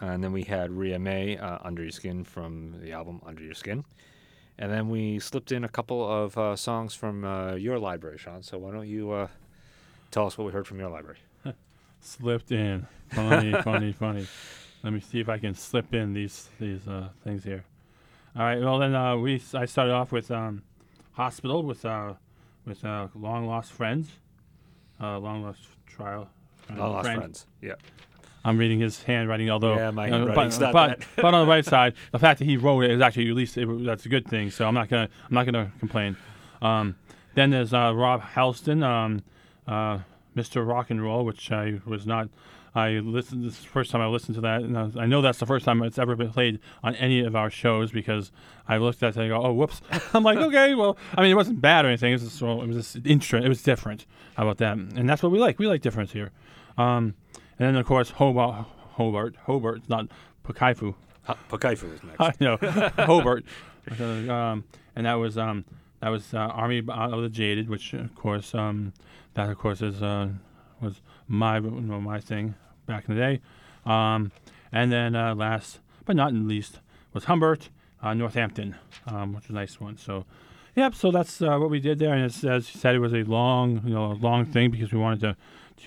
And 0.00 0.22
then 0.22 0.32
we 0.32 0.42
had 0.42 0.72
Rhea 0.72 0.98
May, 0.98 1.36
uh, 1.36 1.58
Under 1.62 1.82
Your 1.82 1.92
Skin 1.92 2.24
from 2.24 2.76
the 2.80 2.92
album 2.92 3.20
Under 3.24 3.42
Your 3.42 3.54
Skin. 3.54 3.84
And 4.58 4.70
then 4.70 4.88
we 4.88 5.18
slipped 5.18 5.52
in 5.52 5.64
a 5.64 5.68
couple 5.68 6.06
of 6.06 6.36
uh, 6.36 6.56
songs 6.56 6.94
from 6.94 7.24
uh, 7.24 7.54
your 7.54 7.78
library, 7.78 8.18
Sean. 8.18 8.42
So 8.42 8.58
why 8.58 8.72
don't 8.72 8.86
you 8.86 9.28
tell 10.10 10.26
us 10.26 10.36
what 10.36 10.44
we 10.44 10.52
heard 10.52 10.66
from 10.66 10.78
your 10.78 10.90
library? 10.90 11.18
Slipped 12.00 12.52
in. 12.52 12.86
Funny, 13.10 13.52
funny, 13.62 13.92
funny. 13.92 14.26
Let 14.82 14.92
me 14.92 15.00
see 15.00 15.20
if 15.20 15.28
I 15.28 15.38
can 15.38 15.54
slip 15.54 15.94
in 15.94 16.12
these 16.12 16.48
these 16.58 16.82
things 17.24 17.44
here. 17.44 17.64
All 18.36 18.42
right. 18.42 18.60
Well, 18.60 18.78
then 18.78 19.20
we 19.20 19.40
I 19.54 19.64
started 19.66 19.92
off 19.92 20.12
with 20.12 20.30
um, 20.30 20.62
hospital 21.12 21.62
with 21.62 21.84
with 22.64 22.84
long 22.84 23.46
lost 23.46 23.72
friends, 23.72 24.10
uh, 25.00 25.18
long 25.18 25.42
lost 25.44 25.60
trial. 25.92 26.28
Long 26.70 26.92
Lost 26.92 27.04
friend. 27.04 27.20
Friends. 27.20 27.46
Yeah. 27.60 27.74
I'm 28.44 28.58
reading 28.58 28.80
his 28.80 29.02
handwriting, 29.02 29.50
although 29.50 29.76
Yeah, 29.76 29.90
my 29.90 30.08
uh, 30.08 30.12
handwriting's 30.18 30.58
but, 30.58 30.64
not 30.64 30.72
but, 30.72 30.98
that. 30.98 31.08
but 31.16 31.34
on 31.34 31.46
the 31.46 31.50
right 31.50 31.64
side, 31.76 31.94
the 32.10 32.18
fact 32.18 32.38
that 32.40 32.44
he 32.44 32.56
wrote 32.56 32.82
it 32.84 32.90
is 32.90 33.00
actually 33.00 33.28
at 33.28 33.36
least 33.36 33.56
it, 33.56 33.68
that's 33.84 34.04
a 34.06 34.08
good 34.08 34.26
thing. 34.26 34.50
So 34.50 34.66
I'm 34.66 34.74
not 34.74 34.88
gonna 34.88 35.08
I'm 35.28 35.34
not 35.34 35.46
gonna 35.46 35.70
complain. 35.78 36.16
Um, 36.60 36.96
then 37.34 37.50
there's 37.50 37.72
uh, 37.72 37.92
Rob 37.94 38.20
Halston, 38.22 38.82
um, 38.84 39.22
uh, 39.66 40.00
Mr. 40.36 40.66
Rock 40.66 40.90
and 40.90 41.02
Roll, 41.02 41.24
which 41.24 41.50
I 41.52 41.80
was 41.86 42.06
not. 42.06 42.28
I 42.74 42.90
listened. 43.00 43.44
This 43.44 43.54
is 43.58 43.60
the 43.62 43.68
first 43.68 43.90
time 43.90 44.00
I 44.00 44.06
listened 44.06 44.34
to 44.36 44.40
that, 44.42 44.62
and 44.62 44.78
I, 44.78 44.82
was- 44.84 44.96
I 44.96 45.04
know 45.06 45.20
that's 45.20 45.38
the 45.38 45.44
first 45.46 45.64
time 45.66 45.82
it's 45.82 45.98
ever 45.98 46.16
been 46.16 46.30
played 46.30 46.58
on 46.82 46.94
any 46.96 47.20
of 47.20 47.36
our 47.36 47.50
shows 47.50 47.92
because 47.92 48.32
I 48.66 48.78
looked 48.78 49.02
at 49.02 49.10
it 49.10 49.16
and 49.16 49.24
I 49.26 49.28
go, 49.28 49.44
"Oh, 49.44 49.52
whoops!" 49.52 49.82
I'm 50.14 50.22
like, 50.22 50.38
"Okay, 50.48 50.74
well, 50.74 50.96
I 51.16 51.20
mean, 51.22 51.30
it 51.30 51.34
wasn't 51.34 51.60
bad 51.60 51.84
or 51.84 51.88
anything. 51.88 52.10
It 52.12 52.14
was 52.14 52.22
just, 52.22 52.40
well, 52.40 52.62
it 52.62 52.66
was 52.68 52.76
just 52.76 53.06
interesting. 53.06 53.44
It 53.44 53.48
was 53.50 53.62
different. 53.62 54.06
How 54.36 54.44
about 54.44 54.56
that? 54.58 54.76
And 54.78 55.06
that's 55.08 55.22
what 55.22 55.30
we 55.32 55.38
like. 55.38 55.58
We 55.58 55.66
like 55.66 55.82
difference 55.82 56.12
here. 56.12 56.30
Um, 56.78 57.14
and 57.58 57.68
then 57.68 57.76
of 57.76 57.84
course 57.84 58.10
Hobart, 58.10 58.64
Hobart, 58.92 59.36
Hobart, 59.44 59.82
not 59.88 60.06
Pakaifu. 60.44 60.94
Ha- 61.24 61.36
Pakaifu 61.50 61.90
was 61.90 62.02
next. 62.02 62.20
I 62.20 62.32
know 62.40 62.56
Hobart, 63.04 63.44
Uh, 64.00 64.04
um, 64.32 64.64
and 64.96 65.04
that 65.06 65.14
was 65.14 65.36
um, 65.36 65.64
that 66.00 66.08
was 66.08 66.32
uh, 66.32 66.38
Army 66.38 66.78
of 66.88 67.20
the 67.22 67.28
Jaded, 67.28 67.68
which 67.68 67.92
of 67.92 68.14
course 68.14 68.54
um, 68.54 68.94
that 69.34 69.50
of 69.50 69.58
course 69.58 69.82
is 69.82 70.02
uh, 70.02 70.28
was 70.80 71.02
my 71.28 71.58
you 71.58 71.70
know, 71.70 72.00
my 72.00 72.20
thing 72.20 72.54
back 72.86 73.08
in 73.08 73.14
the 73.14 73.20
day. 73.20 73.40
Um, 73.84 74.32
and 74.70 74.90
then 74.92 75.14
uh, 75.14 75.34
last 75.34 75.80
but 76.04 76.16
not 76.16 76.32
least 76.32 76.80
was 77.12 77.24
Humbert, 77.24 77.68
uh, 78.02 78.14
Northampton, 78.14 78.76
um, 79.06 79.34
which 79.34 79.44
was 79.44 79.50
a 79.50 79.54
nice 79.54 79.80
one. 79.80 79.96
So. 79.96 80.24
Yep. 80.74 80.94
So 80.94 81.10
that's 81.10 81.42
uh, 81.42 81.58
what 81.58 81.68
we 81.68 81.80
did 81.80 81.98
there, 81.98 82.14
and 82.14 82.24
as 82.24 82.42
you 82.42 82.60
said, 82.62 82.94
it 82.94 82.98
was 82.98 83.12
a 83.12 83.24
long, 83.24 83.82
you 83.84 83.92
know, 83.92 84.12
long 84.12 84.46
thing 84.46 84.70
because 84.70 84.90
we 84.90 84.98
wanted 84.98 85.20
to, 85.20 85.36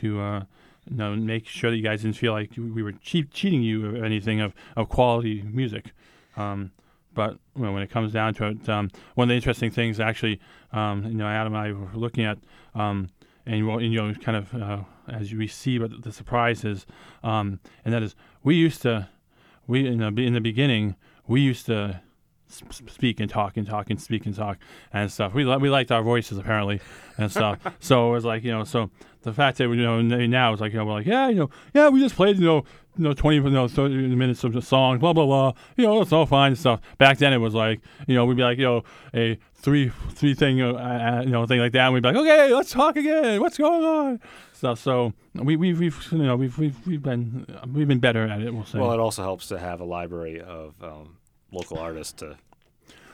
to, 0.02 0.22
uh, 0.22 0.44
you 0.88 0.98
know, 0.98 1.16
make 1.16 1.48
sure 1.48 1.72
that 1.72 1.76
you 1.76 1.82
guys 1.82 2.04
didn't 2.04 2.18
feel 2.18 2.34
like 2.34 2.52
we 2.56 2.84
were 2.84 2.92
cheat, 2.92 3.32
cheating 3.32 3.64
you 3.64 3.88
of 3.88 4.04
anything 4.04 4.42
of, 4.42 4.54
of 4.76 4.88
quality 4.88 5.42
music. 5.42 5.92
Um, 6.38 6.72
but 7.16 7.40
you 7.56 7.64
know, 7.64 7.72
when 7.72 7.82
it 7.82 7.90
comes 7.90 8.14
down 8.14 8.36
to 8.36 8.50
it, 8.50 8.70
um, 8.70 8.92
one 9.16 9.26
of 9.26 9.30
the 9.30 9.36
interesting 9.36 9.72
things, 9.72 10.00
actually, 10.00 10.40
um, 10.72 11.04
you 11.04 11.16
know, 11.16 11.26
Adam 11.26 11.56
and 11.56 11.68
I 11.68 11.72
were 11.72 11.90
looking 11.96 12.26
at, 12.26 12.38
um, 12.76 13.10
and, 13.48 13.58
you 13.58 13.90
know, 13.90 14.14
kind 14.14 14.38
of 14.38 14.54
uh, 14.54 14.84
as 15.08 15.34
we 15.34 15.48
see, 15.48 15.78
but 15.78 16.04
the 16.04 16.12
surprise 16.12 16.64
is, 16.64 16.86
um, 17.24 17.60
and 17.84 17.94
that 17.94 18.04
is, 18.04 18.16
we 18.44 18.56
used 18.56 18.82
to, 18.84 19.10
we 19.68 19.88
in 19.88 20.00
the 20.00 20.08
in 20.22 20.34
the 20.34 20.42
beginning, 20.42 20.96
we 21.28 21.42
used 21.42 21.66
to 21.68 22.02
speak 22.48 23.20
and 23.20 23.30
talk 23.30 23.58
and 23.58 23.68
talk 23.68 23.90
and 23.90 24.00
speak 24.00 24.26
and 24.26 24.36
talk 24.36 24.58
and 24.94 25.12
stuff. 25.12 25.34
We 25.34 25.46
li- 25.46 25.58
we 25.58 25.70
liked 25.70 25.92
our 25.92 26.04
voices 26.04 26.38
apparently 26.38 26.80
and 27.18 27.32
stuff. 27.32 27.60
so 27.80 28.10
it 28.10 28.12
was 28.12 28.26
like 28.26 28.44
you 28.44 28.52
know, 28.52 28.64
so 28.64 28.92
the 29.24 29.34
fact 29.34 29.58
that 29.58 29.70
we 29.70 29.78
you 29.78 29.84
know 29.84 30.02
now 30.02 30.52
it's 30.52 30.62
like 30.62 30.72
you 30.72 30.80
know 30.80 30.86
we're 30.86 30.94
like 30.94 31.08
yeah 31.08 31.28
you 31.28 31.36
know 31.36 31.50
yeah 31.74 31.90
we 31.90 32.00
just 32.00 32.16
played 32.16 32.38
you 32.38 32.46
know 32.46 32.64
you 32.98 33.04
know, 33.04 33.14
20 33.14 33.38
you 33.38 33.50
know, 33.50 33.68
30 33.68 34.16
minutes 34.16 34.44
of 34.44 34.54
the 34.54 34.62
song, 34.62 35.00
blah, 35.00 35.14
blah, 35.14 35.26
blah. 35.26 35.54
You 35.76 35.86
know, 35.86 36.02
it's 36.02 36.12
all 36.14 36.26
fine 36.26 36.50
and 36.54 36.58
stuff. 36.58 36.80
Back 36.98 37.18
then 37.18 37.34
it 37.34 37.38
was 37.38 37.54
like, 37.54 37.82
you 38.08 38.16
know, 38.16 38.26
we'd 38.26 38.38
be 38.38 38.44
like, 38.44 38.58
you 38.58 38.64
know, 38.66 38.84
a 39.14 39.38
three 39.56 39.92
three 40.12 40.34
thing, 40.34 40.62
uh, 40.62 40.74
uh, 40.74 41.22
you 41.24 41.32
know, 41.32 41.46
thing 41.46 41.60
like 41.60 41.72
that. 41.74 41.86
And 41.86 41.94
we'd 41.94 42.04
be 42.04 42.10
like, 42.10 42.18
okay, 42.18 42.54
let's 42.54 42.72
talk 42.72 42.96
again. 42.96 43.42
What's 43.42 43.58
going 43.58 43.84
on? 43.84 44.20
Stuff. 44.54 44.80
So 44.80 45.14
we, 45.34 45.56
we, 45.56 45.74
we've, 45.74 46.08
you 46.12 46.20
know, 46.20 46.36
we've, 46.36 46.58
we've, 46.58 46.88
we've 46.88 47.04
been, 47.04 47.46
we've 47.74 47.88
been 47.88 48.00
better 48.00 48.26
at 48.28 48.42
it, 48.42 48.54
we'll 48.54 48.66
say. 48.66 48.80
Well, 48.80 48.92
it 48.94 49.00
also 49.00 49.24
helps 49.24 49.48
to 49.50 49.60
have 49.60 49.82
a 49.82 49.86
library 49.86 50.40
of 50.42 50.76
um, 50.84 51.18
local 51.52 51.78
artists 51.78 52.14
to 52.22 52.38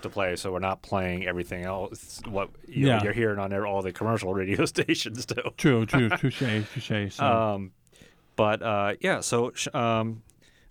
to 0.02 0.10
play, 0.10 0.36
so 0.36 0.52
we're 0.52 0.58
not 0.58 0.82
playing 0.82 1.28
everything 1.28 1.64
else. 1.64 2.22
What 2.28 2.50
you 2.68 2.88
know, 2.88 2.96
Yeah. 2.96 3.04
you're 3.04 3.14
hearing 3.14 3.38
on 3.38 3.54
all 3.54 3.84
the 3.84 3.92
commercial 3.94 4.34
radio 4.34 4.66
stations 4.66 5.28
too. 5.28 5.36
true, 5.58 5.86
true, 5.86 6.10
touche, 6.18 6.40
touche. 6.74 7.14
So. 7.14 7.24
Um, 7.24 7.72
but 8.36 8.62
uh, 8.62 8.94
yeah, 9.00 9.20
so 9.22 9.52
um, 9.74 10.24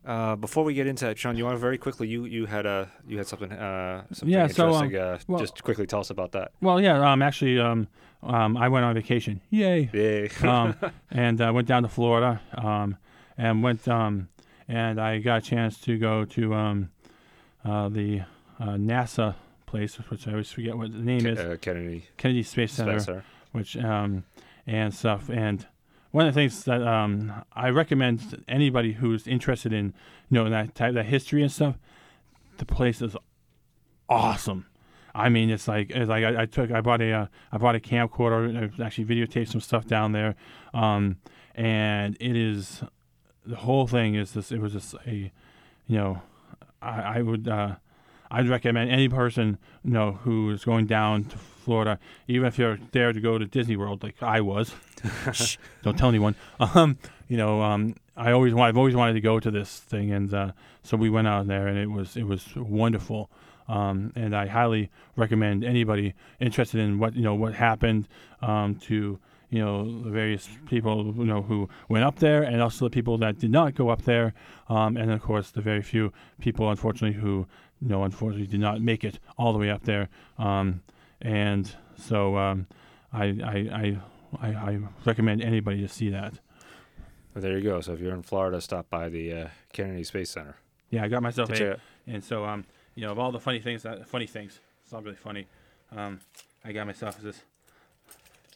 uh, 0.04 0.36
before 0.36 0.64
we 0.64 0.74
get 0.74 0.86
into 0.86 1.04
that, 1.04 1.18
Sean, 1.18 1.36
you 1.36 1.44
want 1.44 1.54
to 1.54 1.58
very 1.60 1.78
quickly? 1.78 2.08
You 2.08 2.24
you 2.24 2.46
had 2.46 2.66
a 2.66 2.90
you 3.06 3.18
had 3.18 3.26
something 3.26 3.52
uh, 3.52 4.04
something 4.12 4.28
Yeah, 4.28 4.46
so, 4.46 4.72
um, 4.72 4.84
interesting. 4.84 5.00
uh, 5.00 5.18
well- 5.28 5.40
just 5.40 5.62
quickly 5.62 5.86
tell 5.86 6.00
us 6.00 6.10
about 6.10 6.32
that. 6.32 6.52
well, 6.60 6.80
yeah, 6.80 7.12
um, 7.12 7.22
actually, 7.22 7.58
um, 7.58 7.86
um, 8.22 8.56
I 8.56 8.68
went 8.68 8.84
on 8.84 8.94
vacation. 8.94 9.40
Yay. 9.50 9.90
Yay! 9.92 10.28
um, 10.42 10.74
and 11.10 11.40
uh, 11.40 11.52
went 11.54 11.68
down 11.68 11.82
to 11.82 11.88
Florida, 11.88 12.40
um, 12.54 12.96
and 13.36 13.62
went, 13.62 13.86
um, 13.88 14.28
and 14.68 15.00
I 15.00 15.18
got 15.18 15.38
a 15.38 15.40
chance 15.42 15.78
to 15.82 15.98
go 15.98 16.24
to 16.24 16.54
um, 16.54 16.90
uh, 17.64 17.88
the 17.88 18.20
uh, 18.58 18.76
NASA 18.76 19.34
place, 19.66 19.96
which 19.96 20.26
I 20.26 20.32
always 20.32 20.50
forget 20.50 20.76
what 20.76 20.92
the 20.92 20.98
name 20.98 21.26
is, 21.26 21.38
uh, 21.38 21.56
Kennedy 21.60 22.06
Kennedy 22.16 22.42
Space 22.42 22.72
Center, 22.72 23.24
which 23.52 23.76
um, 23.76 24.24
and 24.66 24.94
stuff. 24.94 25.28
And 25.28 25.66
one 26.10 26.26
of 26.26 26.34
the 26.34 26.40
things 26.40 26.64
that 26.64 26.82
um, 26.82 27.44
I 27.52 27.70
recommend 27.70 28.42
anybody 28.48 28.94
who's 28.94 29.26
interested 29.26 29.72
in, 29.72 29.94
you 30.28 30.42
know, 30.42 30.50
that 30.50 30.74
type, 30.74 30.94
that 30.94 31.06
history 31.06 31.42
and 31.42 31.52
stuff, 31.52 31.76
the 32.58 32.66
place 32.66 33.00
is 33.00 33.16
awesome. 34.08 34.66
I 35.14 35.28
mean, 35.28 35.50
it's 35.50 35.66
like 35.66 35.90
it's 35.90 36.08
like 36.08 36.24
I, 36.24 36.42
I 36.42 36.46
took 36.46 36.70
I 36.70 36.80
bought 36.80 37.00
a 37.00 37.12
uh, 37.12 37.26
I 37.52 37.58
bought 37.58 37.74
a 37.74 37.80
camcorder 37.80 38.80
I 38.80 38.84
actually 38.84 39.04
videotaped 39.06 39.48
some 39.48 39.60
stuff 39.60 39.86
down 39.86 40.12
there, 40.12 40.36
um, 40.72 41.16
and 41.54 42.16
it 42.20 42.36
is 42.36 42.82
the 43.44 43.56
whole 43.56 43.86
thing 43.86 44.14
is 44.14 44.32
this. 44.32 44.52
It 44.52 44.60
was 44.60 44.72
just 44.72 44.94
a, 45.06 45.32
you 45.86 45.96
know, 45.96 46.22
I, 46.80 47.18
I 47.18 47.22
would 47.22 47.48
uh, 47.48 47.76
I'd 48.30 48.48
recommend 48.48 48.90
any 48.90 49.08
person 49.08 49.58
you 49.84 49.90
know 49.90 50.12
who 50.22 50.50
is 50.50 50.64
going 50.64 50.86
down 50.86 51.24
to 51.24 51.38
Florida, 51.38 51.98
even 52.28 52.46
if 52.46 52.58
you're 52.58 52.78
there 52.92 53.12
to 53.12 53.20
go 53.20 53.36
to 53.36 53.46
Disney 53.46 53.76
World 53.76 54.02
like 54.02 54.22
I 54.22 54.40
was. 54.40 54.74
Shh, 55.32 55.56
don't 55.82 55.98
tell 55.98 56.08
anyone. 56.08 56.34
Um, 56.60 56.98
you 57.28 57.36
know, 57.36 57.62
um, 57.62 57.94
I 58.16 58.32
always 58.32 58.52
I've 58.54 58.76
always 58.76 58.94
wanted 58.94 59.14
to 59.14 59.20
go 59.20 59.40
to 59.40 59.50
this 59.50 59.78
thing, 59.78 60.12
and 60.12 60.32
uh, 60.34 60.52
so 60.82 60.96
we 60.96 61.08
went 61.08 61.28
out 61.28 61.46
there, 61.46 61.68
and 61.68 61.78
it 61.78 61.90
was 61.90 62.16
it 62.16 62.24
was 62.24 62.54
wonderful. 62.56 63.30
Um, 63.68 64.12
and 64.16 64.34
I 64.34 64.46
highly 64.46 64.90
recommend 65.16 65.64
anybody 65.64 66.14
interested 66.40 66.80
in 66.80 66.98
what 66.98 67.14
you 67.14 67.22
know 67.22 67.34
what 67.34 67.54
happened 67.54 68.08
um, 68.42 68.74
to 68.86 69.18
you 69.48 69.58
know 69.58 70.02
the 70.02 70.10
various 70.10 70.48
people 70.66 71.14
you 71.16 71.24
know 71.24 71.42
who 71.42 71.68
went 71.88 72.04
up 72.04 72.18
there, 72.18 72.42
and 72.42 72.60
also 72.60 72.86
the 72.86 72.90
people 72.90 73.16
that 73.18 73.38
did 73.38 73.50
not 73.50 73.74
go 73.74 73.88
up 73.88 74.02
there, 74.02 74.34
um, 74.68 74.96
and 74.96 75.10
of 75.10 75.22
course 75.22 75.50
the 75.50 75.60
very 75.60 75.82
few 75.82 76.12
people, 76.40 76.68
unfortunately, 76.68 77.18
who 77.18 77.46
you 77.80 77.88
know 77.88 78.02
unfortunately 78.02 78.48
did 78.48 78.60
not 78.60 78.82
make 78.82 79.04
it 79.04 79.18
all 79.38 79.52
the 79.52 79.58
way 79.58 79.70
up 79.70 79.84
there. 79.84 80.08
Um, 80.36 80.82
and 81.22 81.74
so 81.96 82.36
I, 82.36 82.64
I, 83.12 83.26
I, 83.72 83.98
I, 84.40 84.48
I 84.48 84.78
recommend 85.04 85.42
anybody 85.42 85.80
to 85.82 85.88
see 85.88 86.10
that. 86.10 86.34
Well, 87.34 87.42
there 87.42 87.56
you 87.56 87.62
go. 87.62 87.80
So 87.80 87.92
if 87.92 88.00
you're 88.00 88.14
in 88.14 88.22
Florida, 88.22 88.60
stop 88.60 88.90
by 88.90 89.08
the 89.08 89.32
uh, 89.32 89.48
Kennedy 89.72 90.04
Space 90.04 90.30
Center. 90.30 90.56
Yeah, 90.90 91.04
I 91.04 91.08
got 91.08 91.22
myself 91.22 91.50
a, 91.50 91.56
check- 91.56 91.78
and 92.06 92.22
so 92.22 92.44
um, 92.44 92.64
you 92.94 93.04
know, 93.04 93.12
of 93.12 93.18
all 93.18 93.30
the 93.32 93.40
funny 93.40 93.60
things, 93.60 93.82
that, 93.84 94.06
funny 94.08 94.26
things, 94.26 94.58
it's 94.82 94.92
not 94.92 95.04
really 95.04 95.16
funny. 95.16 95.46
Um, 95.96 96.20
I 96.64 96.72
got 96.72 96.86
myself 96.86 97.20
this. 97.20 97.40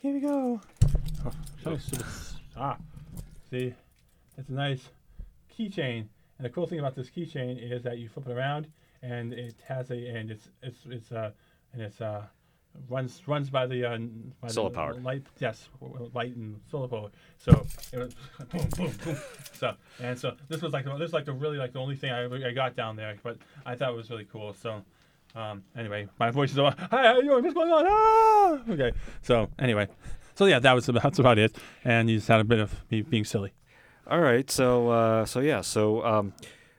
Here 0.00 0.12
we 0.12 0.20
go. 0.20 0.60
Oh, 1.24 1.30
so 1.62 1.76
stupid. 1.78 2.06
Ah, 2.56 2.76
see, 3.50 3.72
it's 4.36 4.48
a 4.48 4.52
nice 4.52 4.88
keychain, 5.56 6.06
and 6.38 6.44
the 6.44 6.50
cool 6.50 6.66
thing 6.66 6.78
about 6.80 6.94
this 6.94 7.08
keychain 7.10 7.58
is 7.72 7.82
that 7.84 7.98
you 7.98 8.08
flip 8.08 8.26
it 8.28 8.32
around, 8.32 8.66
and 9.02 9.32
it 9.32 9.54
has 9.66 9.90
a, 9.90 9.94
and 9.94 10.30
it's 10.30 10.48
it's 10.62 10.78
it's 10.90 11.12
uh, 11.12 11.30
and 11.72 11.82
it's 11.82 12.00
uh, 12.00 12.22
runs 12.88 13.22
runs 13.26 13.50
by 13.50 13.66
the 13.66 13.84
uh, 13.84 13.98
by 14.40 14.48
Solar 14.48 14.70
the 14.70 14.74
powered. 14.74 15.04
light, 15.04 15.22
yes, 15.38 15.68
light 16.12 16.34
and 16.36 16.60
solar 16.70 16.88
power. 16.88 17.10
So 17.38 17.66
it 17.92 17.98
was 17.98 18.14
boom, 18.50 18.68
boom, 18.76 18.92
boom. 19.04 19.16
So 19.52 19.74
and 20.00 20.18
so 20.18 20.34
this 20.48 20.62
was 20.62 20.72
like 20.72 20.84
the- 20.84 20.96
this 20.96 21.08
is 21.08 21.12
like 21.14 21.24
the 21.24 21.32
really 21.32 21.58
like 21.58 21.72
the 21.72 21.78
only 21.80 21.96
thing 21.96 22.10
I, 22.12 22.24
I 22.48 22.52
got 22.52 22.76
down 22.76 22.96
there, 22.96 23.16
but 23.22 23.36
I 23.64 23.74
thought 23.76 23.90
it 23.92 23.96
was 23.96 24.10
really 24.10 24.26
cool. 24.30 24.54
So 24.54 24.82
um, 25.34 25.64
anyway, 25.76 26.06
my 26.20 26.30
voice 26.30 26.52
is 26.52 26.58
all, 26.58 26.72
hi, 26.90 27.06
how 27.06 27.20
you? 27.20 27.30
What's 27.32 27.54
going 27.54 27.70
on? 27.70 27.84
Ah! 27.88 28.72
Okay. 28.72 28.92
So 29.22 29.48
anyway, 29.58 29.88
so 30.34 30.44
yeah, 30.46 30.58
that 30.60 30.72
was 30.72 30.88
about, 30.88 31.02
that's 31.04 31.18
about 31.18 31.38
it. 31.38 31.56
And 31.84 32.08
you 32.08 32.16
just 32.18 32.28
had 32.28 32.40
a 32.40 32.44
bit 32.44 32.60
of 32.60 32.72
me 32.90 33.02
being 33.02 33.24
silly. 33.24 33.52
All 34.06 34.20
right, 34.20 34.48
so 34.50 34.90
uh, 34.90 35.24
so 35.24 35.40
yeah, 35.40 35.62
so 35.62 36.04
um, 36.04 36.34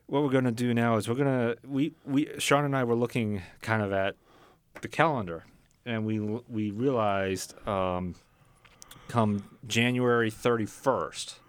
what 0.07 0.21
we're 0.23 0.29
gonna 0.29 0.51
do 0.51 0.73
now 0.73 0.97
is 0.97 1.09
we're 1.09 1.15
gonna 1.15 1.55
we 1.67 1.93
we 2.05 2.29
Sean 2.37 2.63
and 2.65 2.75
I 2.77 2.83
were 2.83 2.95
looking 2.95 3.41
kind 3.61 3.81
of 3.81 3.91
at 3.91 4.15
the 4.81 4.87
calendar, 4.87 5.43
and 5.85 6.05
we 6.05 6.19
we 6.19 6.71
realized 6.71 7.55
um, 7.67 8.15
come 9.07 9.43
January 9.67 10.29
thirty 10.29 10.65
first, 10.65 11.39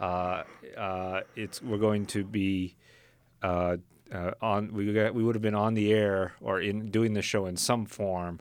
uh, 0.00 0.42
uh, 0.76 1.20
it's 1.36 1.62
we're 1.62 1.78
going 1.78 2.06
to 2.06 2.24
be 2.24 2.76
uh, 3.42 3.76
uh, 4.12 4.30
on 4.40 4.72
we 4.72 4.92
got, 4.92 5.14
we 5.14 5.22
would 5.22 5.34
have 5.34 5.42
been 5.42 5.54
on 5.54 5.74
the 5.74 5.92
air 5.92 6.34
or 6.40 6.60
in 6.60 6.90
doing 6.90 7.14
the 7.14 7.22
show 7.22 7.46
in 7.46 7.56
some 7.56 7.84
form 7.84 8.40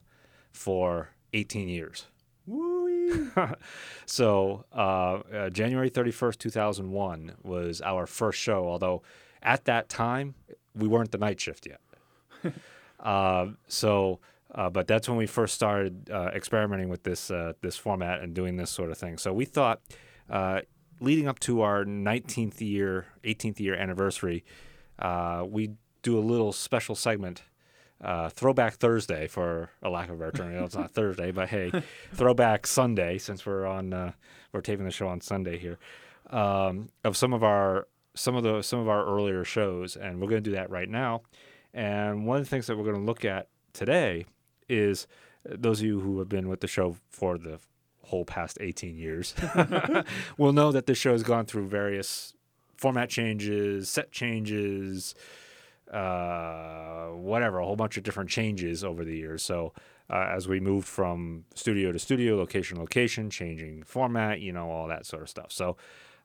for 0.51 1.09
eighteen 1.33 1.67
years. 1.67 2.05
so 4.05 4.65
uh, 4.75 5.19
uh, 5.33 5.49
January 5.49 5.89
31st, 5.89 6.37
2001 6.37 7.33
was 7.43 7.81
our 7.81 8.05
first 8.05 8.39
show, 8.39 8.67
although 8.67 9.01
at 9.41 9.65
that 9.65 9.89
time 9.89 10.35
we 10.75 10.87
weren't 10.87 11.11
the 11.11 11.17
night 11.17 11.39
shift 11.39 11.67
yet. 11.67 12.53
uh, 12.99 13.47
so, 13.67 14.19
uh, 14.57 14.69
but 14.69 14.87
that's 14.87 15.07
when 15.07 15.17
we 15.17 15.27
first 15.27 15.53
started 15.53 16.09
uh, 16.11 16.31
experimenting 16.33 16.89
with 16.89 17.03
this 17.03 17.31
uh, 17.31 17.53
this 17.61 17.77
format 17.77 18.21
and 18.21 18.33
doing 18.33 18.57
this 18.57 18.71
sort 18.71 18.91
of 18.91 18.97
thing. 18.97 19.17
So 19.17 19.31
we 19.31 19.45
thought, 19.45 19.81
uh, 20.29 20.61
leading 20.99 21.27
up 21.27 21.39
to 21.41 21.61
our 21.61 21.85
19th 21.85 22.59
year, 22.59 23.05
18th 23.23 23.59
year 23.59 23.75
anniversary, 23.75 24.43
uh, 24.99 25.45
we 25.47 25.71
do 26.01 26.17
a 26.17 26.21
little 26.21 26.51
special 26.51 26.95
segment 26.95 27.43
uh, 28.01 28.29
Throwback 28.29 28.75
Thursday, 28.75 29.27
for 29.27 29.69
a 29.81 29.89
lack 29.89 30.09
of 30.09 30.15
a 30.15 30.17
better 30.17 30.31
term. 30.31 30.51
You 30.51 30.59
know, 30.59 30.65
it's 30.65 30.75
not 30.75 30.91
Thursday, 30.91 31.31
but 31.31 31.49
hey, 31.49 31.71
Throwback 32.13 32.67
Sunday, 32.67 33.17
since 33.17 33.45
we're 33.45 33.65
on 33.65 33.93
uh, 33.93 34.11
we're 34.51 34.61
taping 34.61 34.85
the 34.85 34.91
show 34.91 35.07
on 35.07 35.21
Sunday 35.21 35.57
here, 35.57 35.77
um, 36.29 36.89
of 37.03 37.17
some 37.17 37.33
of 37.33 37.43
our 37.43 37.87
some 38.13 38.35
of 38.35 38.43
the 38.43 38.61
some 38.61 38.79
of 38.79 38.87
our 38.87 39.05
earlier 39.05 39.43
shows, 39.43 39.95
and 39.95 40.19
we're 40.19 40.29
going 40.29 40.43
to 40.43 40.49
do 40.49 40.55
that 40.55 40.69
right 40.69 40.89
now. 40.89 41.21
And 41.73 42.25
one 42.25 42.37
of 42.37 42.43
the 42.43 42.49
things 42.49 42.67
that 42.67 42.77
we're 42.77 42.85
going 42.85 42.95
to 42.95 43.01
look 43.01 43.25
at 43.25 43.49
today 43.73 44.25
is 44.69 45.07
uh, 45.49 45.55
those 45.57 45.79
of 45.79 45.85
you 45.85 45.99
who 45.99 46.19
have 46.19 46.29
been 46.29 46.47
with 46.47 46.61
the 46.61 46.67
show 46.67 46.97
for 47.09 47.37
the 47.37 47.59
whole 48.03 48.25
past 48.25 48.57
18 48.61 48.97
years 48.97 49.35
will 50.37 50.53
know 50.53 50.71
that 50.71 50.85
this 50.85 50.97
show 50.97 51.11
has 51.11 51.23
gone 51.23 51.45
through 51.45 51.67
various 51.67 52.33
format 52.77 53.09
changes, 53.09 53.89
set 53.89 54.11
changes, 54.11 55.15
uh, 55.91 57.07
whatever, 57.07 57.59
a 57.59 57.65
whole 57.65 57.75
bunch 57.75 57.97
of 57.97 58.03
different 58.03 58.29
changes 58.29 58.83
over 58.83 59.03
the 59.03 59.15
years. 59.15 59.43
So 59.43 59.73
uh, 60.09 60.27
as 60.31 60.47
we 60.47 60.59
moved 60.59 60.87
from 60.87 61.45
studio 61.55 61.91
to 61.91 61.99
studio, 61.99 62.37
location 62.37 62.75
to 62.75 62.81
location, 62.81 63.29
changing 63.29 63.83
format, 63.83 64.39
you 64.39 64.51
know, 64.51 64.69
all 64.69 64.87
that 64.87 65.05
sort 65.05 65.23
of 65.23 65.29
stuff. 65.29 65.51
So 65.51 65.77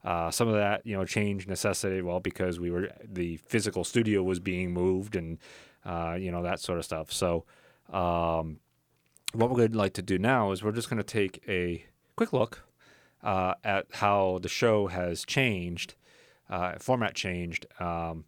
uh, 0.04 0.30
some 0.30 0.48
of 0.48 0.54
that, 0.54 0.86
you 0.86 0.96
know, 0.96 1.04
change 1.04 1.46
necessity, 1.46 2.02
well 2.02 2.20
because 2.20 2.58
we 2.60 2.70
were 2.70 2.90
the 3.04 3.36
physical 3.38 3.84
studio 3.84 4.22
was 4.22 4.40
being 4.40 4.72
moved 4.72 5.16
and 5.16 5.38
uh, 5.84 6.16
you 6.18 6.30
know 6.30 6.42
that 6.42 6.60
sort 6.60 6.78
of 6.78 6.84
stuff. 6.84 7.12
So 7.12 7.44
um, 7.92 8.58
what 9.32 9.50
we're 9.50 9.56
going 9.56 9.72
to 9.72 9.78
like 9.78 9.94
to 9.94 10.02
do 10.02 10.18
now 10.18 10.52
is 10.52 10.62
we're 10.62 10.72
just 10.72 10.90
going 10.90 10.98
to 10.98 11.04
take 11.04 11.42
a 11.48 11.84
quick 12.16 12.32
look 12.32 12.64
uh, 13.22 13.54
at 13.64 13.86
how 13.92 14.38
the 14.42 14.48
show 14.48 14.88
has 14.88 15.24
changed, 15.24 15.94
uh, 16.50 16.74
format 16.78 17.14
changed 17.14 17.66
um, 17.80 18.24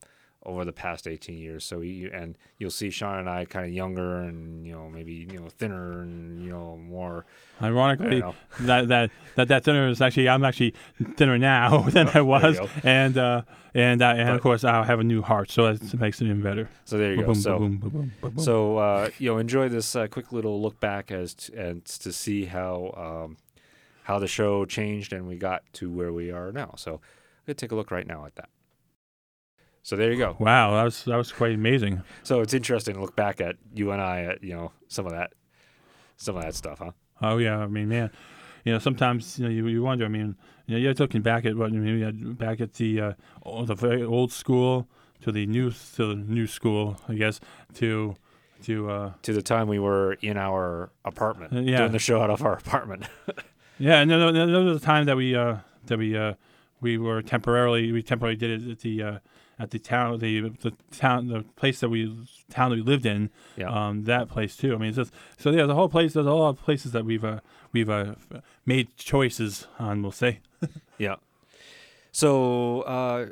over 0.46 0.64
the 0.64 0.72
past 0.72 1.06
18 1.06 1.36
years. 1.38 1.64
So 1.64 1.80
you 1.80 2.10
and 2.12 2.36
you'll 2.58 2.70
see 2.70 2.90
Sean 2.90 3.18
and 3.18 3.28
I 3.30 3.44
kind 3.44 3.66
of 3.66 3.72
younger 3.72 4.20
and 4.20 4.66
you 4.66 4.72
know 4.72 4.88
maybe 4.88 5.12
you 5.30 5.38
know 5.40 5.48
thinner 5.48 6.02
and 6.02 6.42
you 6.42 6.50
know 6.50 6.76
more. 6.76 7.24
Ironically, 7.62 8.20
know. 8.20 8.34
that 8.60 8.88
that 8.88 9.10
that 9.36 9.48
that 9.48 9.64
thinner 9.64 9.88
is 9.88 10.00
actually 10.00 10.28
I'm 10.28 10.44
actually 10.44 10.74
thinner 11.16 11.38
now 11.38 11.78
than 11.90 12.08
I 12.14 12.20
was, 12.20 12.58
and 12.82 13.16
uh, 13.16 13.42
and 13.74 14.02
uh, 14.02 14.08
and 14.16 14.28
But- 14.28 14.34
of 14.36 14.40
course 14.42 14.64
I 14.64 14.84
have 14.84 15.00
a 15.00 15.04
new 15.04 15.22
heart, 15.22 15.50
so 15.50 15.72
that 15.72 16.00
makes 16.00 16.20
it 16.20 16.26
even 16.26 16.42
better. 16.42 16.68
So 16.84 16.98
there 16.98 17.12
you 17.12 17.20
go. 17.20 17.26
Boom, 17.26 17.34
so 17.34 17.58
boom, 17.58 17.76
boom, 17.78 17.90
boom, 17.90 18.12
boom, 18.20 18.30
boom. 18.34 18.44
So 18.44 18.78
uh, 18.78 19.10
you 19.18 19.30
know, 19.30 19.38
enjoy 19.38 19.68
this 19.68 19.96
uh, 19.96 20.06
quick 20.08 20.32
little 20.32 20.60
look 20.60 20.80
back 20.80 21.10
as 21.10 21.34
t- 21.34 21.54
and 21.56 21.84
to 21.84 22.12
see 22.12 22.44
how 22.46 22.92
um, 23.24 23.36
how 24.04 24.18
the 24.18 24.28
show 24.28 24.64
changed 24.64 25.12
and 25.12 25.26
we 25.26 25.36
got 25.36 25.62
to 25.74 25.90
where 25.90 26.12
we 26.12 26.30
are 26.30 26.52
now. 26.52 26.74
So 26.76 27.00
gonna 27.46 27.54
take 27.54 27.72
a 27.72 27.74
look 27.74 27.90
right 27.90 28.06
now 28.06 28.26
at 28.26 28.36
that. 28.36 28.48
So 29.84 29.96
there 29.96 30.10
you 30.10 30.16
go. 30.18 30.34
Wow, 30.38 30.74
that 30.76 30.82
was 30.84 31.04
that 31.04 31.16
was 31.16 31.30
quite 31.30 31.52
amazing. 31.54 32.02
So 32.22 32.40
it's 32.40 32.54
interesting 32.54 32.94
to 32.94 33.00
look 33.02 33.14
back 33.14 33.40
at 33.40 33.56
you 33.74 33.90
and 33.92 34.00
I 34.00 34.22
at 34.22 34.42
you 34.42 34.54
know 34.54 34.72
some 34.88 35.04
of 35.06 35.12
that, 35.12 35.34
some 36.16 36.36
of 36.36 36.42
that 36.42 36.54
stuff, 36.54 36.78
huh? 36.78 36.92
Oh 37.20 37.36
yeah, 37.36 37.58
I 37.58 37.66
mean, 37.66 37.88
man, 37.90 38.10
you 38.64 38.72
know, 38.72 38.78
sometimes 38.78 39.38
you 39.38 39.44
know 39.44 39.50
you, 39.50 39.66
you 39.68 39.82
wonder. 39.82 40.06
I 40.06 40.08
mean, 40.08 40.36
you 40.66 40.74
know, 40.74 40.80
you're 40.80 40.94
looking 40.94 41.20
back 41.22 41.44
at 41.44 41.54
what 41.56 41.66
I 41.70 41.74
mean, 41.74 42.00
had 42.00 42.38
back 42.38 42.60
at 42.62 42.72
the 42.74 43.00
uh, 43.00 43.12
o- 43.44 43.66
the 43.66 43.74
very 43.74 44.02
old 44.02 44.32
school 44.32 44.88
to 45.20 45.30
the 45.30 45.44
new 45.46 45.70
to 45.70 46.06
the 46.06 46.14
new 46.16 46.46
school, 46.46 46.96
I 47.06 47.14
guess, 47.14 47.38
to 47.74 48.16
to 48.62 48.90
uh, 48.90 49.12
To 49.24 49.32
the 49.34 49.42
time 49.42 49.68
we 49.68 49.78
were 49.78 50.14
in 50.22 50.38
our 50.38 50.90
apartment, 51.04 51.52
Uh, 51.52 51.60
yeah. 51.60 51.76
doing 51.80 51.92
the 51.92 51.98
show 51.98 52.22
out 52.22 52.30
of 52.30 52.42
our 52.42 52.54
apartment. 52.54 53.04
yeah, 53.78 54.00
and 54.00 54.10
there, 54.10 54.32
there, 54.32 54.46
there 54.46 54.60
was 54.62 54.82
a 54.82 54.84
time 54.86 55.04
that 55.04 55.16
we 55.18 55.36
uh, 55.36 55.56
that 55.88 55.98
we 55.98 56.16
uh, 56.16 56.34
we 56.80 56.96
were 56.96 57.20
temporarily 57.20 57.92
we 57.92 58.02
temporarily 58.02 58.36
did 58.38 58.62
it 58.62 58.70
at 58.70 58.78
the 58.80 59.02
uh, 59.02 59.18
at 59.58 59.70
the 59.70 59.78
town 59.78 60.18
the 60.18 60.40
the 60.62 60.72
town 60.90 61.28
the 61.28 61.42
place 61.56 61.80
that 61.80 61.88
we 61.88 62.16
town 62.50 62.70
that 62.70 62.76
we 62.76 62.82
lived 62.82 63.06
in 63.06 63.30
Yeah. 63.56 63.68
um, 63.88 64.04
that 64.04 64.28
place 64.28 64.56
too. 64.56 64.74
I 64.74 64.78
mean, 64.78 64.88
it's 64.88 64.96
just 64.96 65.12
so 65.38 65.50
yeah, 65.50 65.66
the 65.66 65.74
whole 65.74 65.88
place. 65.88 66.12
There's 66.14 66.26
a 66.26 66.32
lot 66.32 66.50
of 66.50 66.60
places 66.62 66.92
that 66.92 67.04
we've 67.04 67.24
uh, 67.24 67.40
we've 67.72 67.90
uh, 67.90 68.14
made 68.66 68.96
choices 68.96 69.66
on. 69.78 70.02
We'll 70.02 70.12
say. 70.12 70.40
Yeah. 70.98 71.16
So 72.12 72.82
uh, 72.82 73.26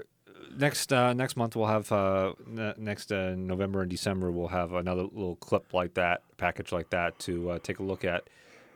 next 0.58 0.92
uh, 0.92 1.12
next 1.12 1.36
month 1.36 1.54
we'll 1.56 1.66
have 1.68 1.90
uh, 1.92 2.32
ne- 2.46 2.74
next 2.76 3.12
uh, 3.12 3.34
November 3.36 3.82
and 3.82 3.90
December 3.90 4.30
we'll 4.30 4.48
have 4.48 4.72
another 4.72 5.02
little 5.02 5.36
clip 5.36 5.72
like 5.72 5.94
that, 5.94 6.22
package 6.36 6.72
like 6.72 6.90
that 6.90 7.18
to 7.20 7.50
uh, 7.52 7.58
take 7.62 7.78
a 7.78 7.82
look 7.82 8.04
at 8.04 8.24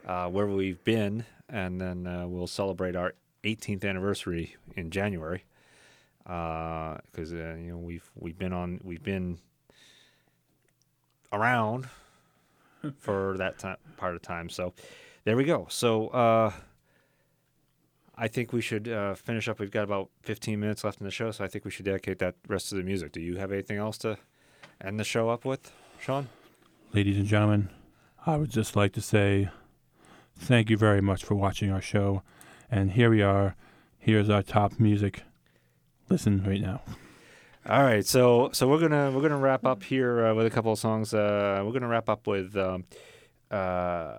uh, 0.05 0.27
where 0.29 0.47
we've 0.47 0.81
been, 0.85 1.25
and 1.49 1.81
then 1.81 2.07
uh, 2.07 2.25
we'll 2.27 2.47
celebrate 2.47 2.95
our 2.95 3.13
18th 3.43 3.83
anniversary 3.85 4.55
in 4.75 4.89
January. 4.89 5.43
Because 6.27 7.33
uh, 7.33 7.55
you 7.57 7.71
know 7.71 7.77
we've 7.77 8.09
we've 8.15 8.37
been 8.37 8.53
on 8.53 8.81
we've 8.83 9.03
been 9.03 9.39
around 11.31 11.87
for 12.99 13.35
that 13.37 13.57
time 13.59 13.77
part 13.95 14.15
of 14.15 14.21
time. 14.21 14.49
So 14.49 14.73
there 15.23 15.35
we 15.37 15.43
go. 15.43 15.67
So. 15.69 16.09
Uh, 16.09 16.51
I 18.19 18.27
think 18.27 18.51
we 18.51 18.61
should 18.61 18.87
uh, 18.87 19.13
finish 19.13 19.47
up. 19.47 19.59
We've 19.59 19.69
got 19.69 19.83
about 19.83 20.09
15 20.23 20.59
minutes 20.59 20.83
left 20.83 20.99
in 20.99 21.05
the 21.05 21.11
show, 21.11 21.29
so 21.29 21.43
I 21.43 21.47
think 21.47 21.65
we 21.65 21.69
should 21.69 21.85
dedicate 21.85 22.17
that 22.17 22.33
rest 22.47 22.71
of 22.71 22.79
the 22.79 22.83
music. 22.83 23.11
Do 23.11 23.21
you 23.21 23.37
have 23.37 23.51
anything 23.51 23.77
else 23.77 23.95
to 23.99 24.17
end 24.83 24.99
the 24.99 25.03
show 25.03 25.29
up 25.29 25.45
with, 25.45 25.71
Sean? 25.99 26.27
Ladies 26.93 27.17
and 27.17 27.27
gentlemen, 27.27 27.69
I 28.25 28.37
would 28.37 28.49
just 28.49 28.75
like 28.75 28.93
to 28.93 29.01
say 29.01 29.49
thank 30.35 30.71
you 30.71 30.77
very 30.77 31.01
much 31.01 31.23
for 31.23 31.35
watching 31.35 31.71
our 31.71 31.81
show. 31.81 32.23
And 32.71 32.91
here 32.91 33.11
we 33.11 33.21
are. 33.21 33.55
Here's 33.99 34.29
our 34.29 34.41
top 34.41 34.79
music. 34.79 35.21
Listen 36.09 36.41
right 36.45 36.61
now. 36.61 36.81
All 37.67 37.83
right, 37.83 38.05
so 38.05 38.49
so 38.53 38.65
we're 38.65 38.79
gonna 38.79 39.11
we're 39.11 39.21
gonna 39.21 39.37
wrap 39.37 39.65
up 39.65 39.83
here 39.83 40.27
uh, 40.27 40.33
with 40.33 40.45
a 40.45 40.49
couple 40.49 40.71
of 40.71 40.79
songs. 40.79 41.13
Uh, 41.13 41.61
we're 41.65 41.73
gonna 41.73 41.89
wrap 41.89 42.07
up 42.07 42.27
with 42.27 42.55
um, 42.55 42.85
uh, 43.51 44.13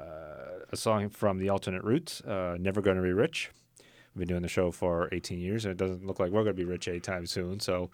a 0.70 0.76
song 0.76 1.08
from 1.08 1.38
the 1.38 1.48
Alternate 1.48 1.82
Routes, 1.82 2.20
uh, 2.22 2.58
"Never 2.60 2.82
Gonna 2.82 3.00
Be 3.00 3.12
Rich." 3.12 3.50
We've 4.14 4.26
been 4.26 4.28
doing 4.28 4.42
the 4.42 4.48
show 4.48 4.70
for 4.70 5.08
18 5.12 5.38
years, 5.38 5.64
and 5.64 5.72
it 5.72 5.78
doesn't 5.78 6.06
look 6.06 6.20
like 6.20 6.30
we're 6.30 6.42
gonna 6.42 6.52
be 6.52 6.66
rich 6.66 6.88
anytime 6.88 7.24
soon. 7.24 7.58
So 7.58 7.88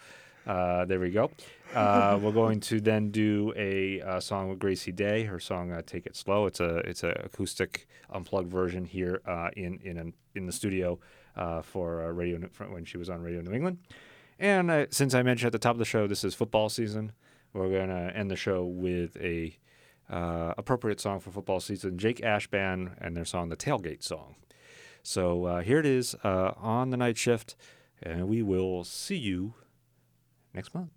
uh, 0.45 0.87
there 0.87 0.99
we 0.99 1.11
go. 1.11 1.31
Uh, 1.73 2.19
we're 2.23 2.33
going 2.33 2.59
to 2.61 2.81
then 2.81 3.13
do 3.13 3.53
a, 3.57 4.01
uh 4.01 4.19
song 4.19 4.49
with 4.49 4.59
Gracie 4.59 4.91
Day. 4.91 5.23
Her 5.23 5.39
song 5.39 5.71
uh, 5.71 5.83
"Take 5.87 6.07
It 6.07 6.17
Slow." 6.17 6.47
It's 6.47 6.59
a 6.59 6.79
it's 6.79 7.05
a 7.05 7.11
acoustic 7.25 7.87
unplugged 8.13 8.51
version 8.51 8.87
here 8.87 9.21
uh, 9.25 9.51
in 9.57 9.79
in 9.85 9.99
an, 9.99 10.15
in 10.35 10.47
the 10.47 10.53
studio 10.53 10.99
uh, 11.37 11.63
for 11.63 12.05
uh, 12.05 12.09
radio 12.11 12.39
when 12.69 12.85
she 12.85 12.97
was 12.97 13.11
on 13.11 13.23
Radio 13.23 13.41
New 13.41 13.53
England. 13.53 13.79
And 14.39 14.89
since 14.91 15.15
I 15.15 15.23
mentioned 15.23 15.47
at 15.47 15.53
the 15.53 15.59
top 15.59 15.75
of 15.75 15.79
the 15.79 15.85
show, 15.85 16.07
this 16.07 16.25
is 16.25 16.35
football 16.35 16.69
season. 16.69 17.13
We're 17.53 17.69
to 17.89 18.17
end 18.17 18.31
the 18.31 18.37
show 18.37 18.65
with 18.65 19.17
a 19.19 19.57
uh, 20.11 20.55
appropriate 20.59 21.01
song 21.01 21.21
for 21.21 21.31
football 21.31 21.61
season, 21.61 21.99
Jake 21.99 22.21
Ashban 22.21 22.95
and 22.99 23.17
their 23.17 23.25
song, 23.25 23.49
the 23.49 23.57
Tailgate 23.57 24.03
Song. 24.03 24.35
So 25.03 25.45
uh, 25.45 25.61
here 25.61 25.79
it 25.79 25.87
is 25.87 26.17
on 26.25 26.91
the 26.91 26.97
night 26.97 27.17
shift, 27.17 27.55
and 28.03 28.27
we 28.29 28.43
will 28.43 28.83
see 28.83 29.17
you 29.17 29.55
next 30.53 30.75
month. 30.75 30.91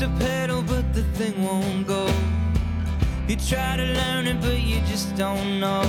Push 0.00 0.18
pedal, 0.18 0.62
but 0.62 0.92
the 0.94 1.02
thing 1.14 1.42
won't 1.42 1.86
go. 1.86 2.06
You 3.28 3.36
try 3.36 3.76
to 3.76 3.84
learn 3.84 4.26
it, 4.26 4.40
but 4.40 4.60
you 4.60 4.80
just 4.86 5.14
don't 5.16 5.60
know. 5.60 5.82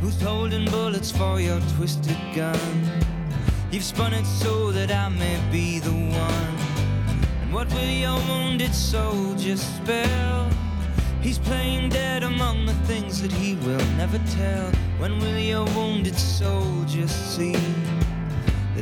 Who's 0.00 0.20
holding 0.20 0.64
bullets 0.70 1.10
for 1.10 1.40
your 1.40 1.60
twisted 1.76 2.16
gun? 2.34 2.58
You've 3.70 3.84
spun 3.84 4.14
it 4.14 4.24
so 4.24 4.72
that 4.72 4.90
I 4.90 5.08
may 5.08 5.38
be 5.52 5.78
the 5.78 5.90
one. 5.92 6.56
And 7.42 7.52
what 7.52 7.70
will 7.72 7.92
your 8.04 8.18
wounded 8.28 8.74
soldier 8.74 9.56
spell? 9.56 10.48
He's 11.20 11.38
playing 11.38 11.90
dead 11.90 12.22
among 12.22 12.66
the 12.66 12.74
things 12.86 13.20
that 13.20 13.32
he 13.32 13.56
will 13.56 13.86
never 13.96 14.18
tell. 14.36 14.70
When 14.98 15.18
will 15.18 15.38
your 15.38 15.64
wounded 15.76 16.16
soldier 16.16 17.08
see? 17.08 17.56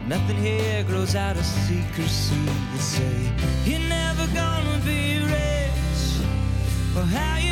Nothing 0.06 0.36
here 0.36 0.82
grows 0.84 1.14
out 1.14 1.36
of 1.36 1.44
secrecy. 1.44 2.36
You 2.72 2.78
say 2.78 3.32
you're 3.64 3.88
never 3.88 4.26
gonna 4.34 4.78
be 4.84 5.18
rich. 5.18 6.02
Well, 6.94 7.04
how 7.06 7.43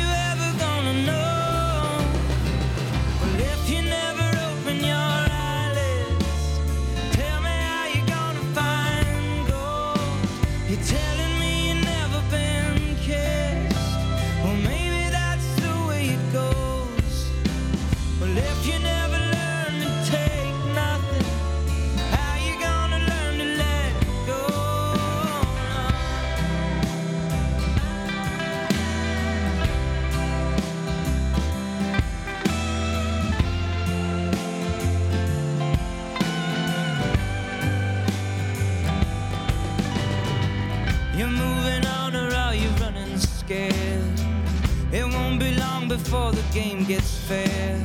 game 46.53 46.83
gets 46.83 47.17
fair. 47.17 47.79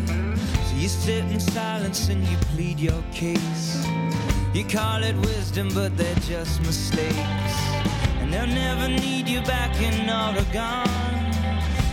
So 0.66 0.76
you 0.76 0.88
sit 0.88 1.24
in 1.32 1.40
silence 1.40 2.10
and 2.10 2.22
you 2.26 2.36
plead 2.52 2.78
your 2.78 3.02
case. 3.12 3.86
You 4.52 4.64
call 4.64 5.02
it 5.02 5.16
wisdom, 5.16 5.70
but 5.74 5.96
they're 5.96 6.22
just 6.26 6.60
mistakes. 6.60 7.54
And 8.20 8.30
they'll 8.30 8.46
never 8.46 8.88
need 8.88 9.26
you 9.26 9.40
back 9.42 9.74
in 9.80 10.10
Oregon. 10.10 10.86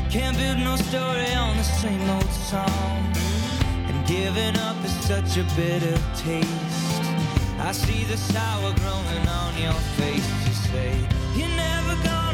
Can't 0.09 0.37
build 0.37 0.59
no 0.59 0.75
story 0.75 1.33
on 1.33 1.55
the 1.55 1.63
same 1.63 2.09
old 2.09 2.33
song. 2.51 3.13
And 3.87 4.05
giving 4.05 4.57
up 4.57 4.75
is 4.83 4.91
such 5.07 5.37
a 5.37 5.45
bitter 5.55 5.97
taste. 6.17 7.03
I 7.57 7.71
see 7.71 8.03
the 8.03 8.17
sour 8.17 8.73
growing 8.81 9.27
on 9.29 9.57
your 9.57 9.79
face. 9.97 10.27
You 10.45 10.53
say, 10.71 10.91
You're 11.37 11.55
never 11.55 11.95
gonna 12.03 12.24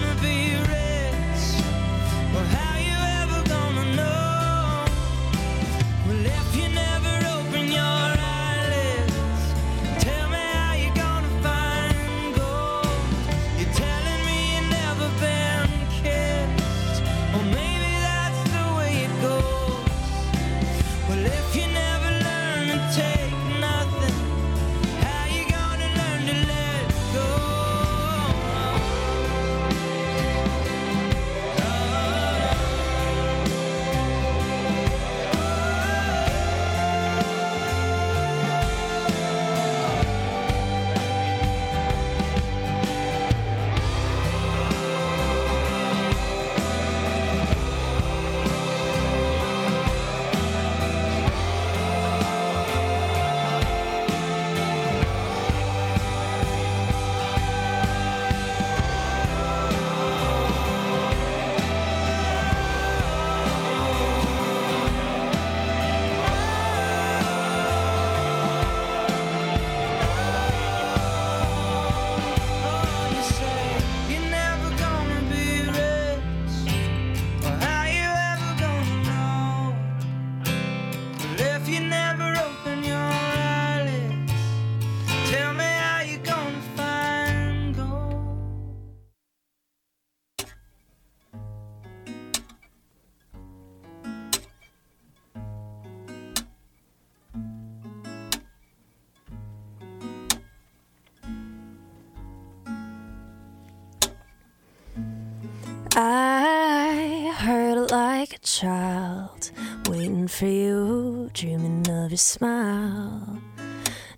smile. 112.21 113.41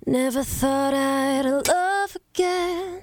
Never 0.06 0.44
thought 0.44 0.94
I'd 0.94 1.46
love 1.46 2.16
again, 2.16 3.02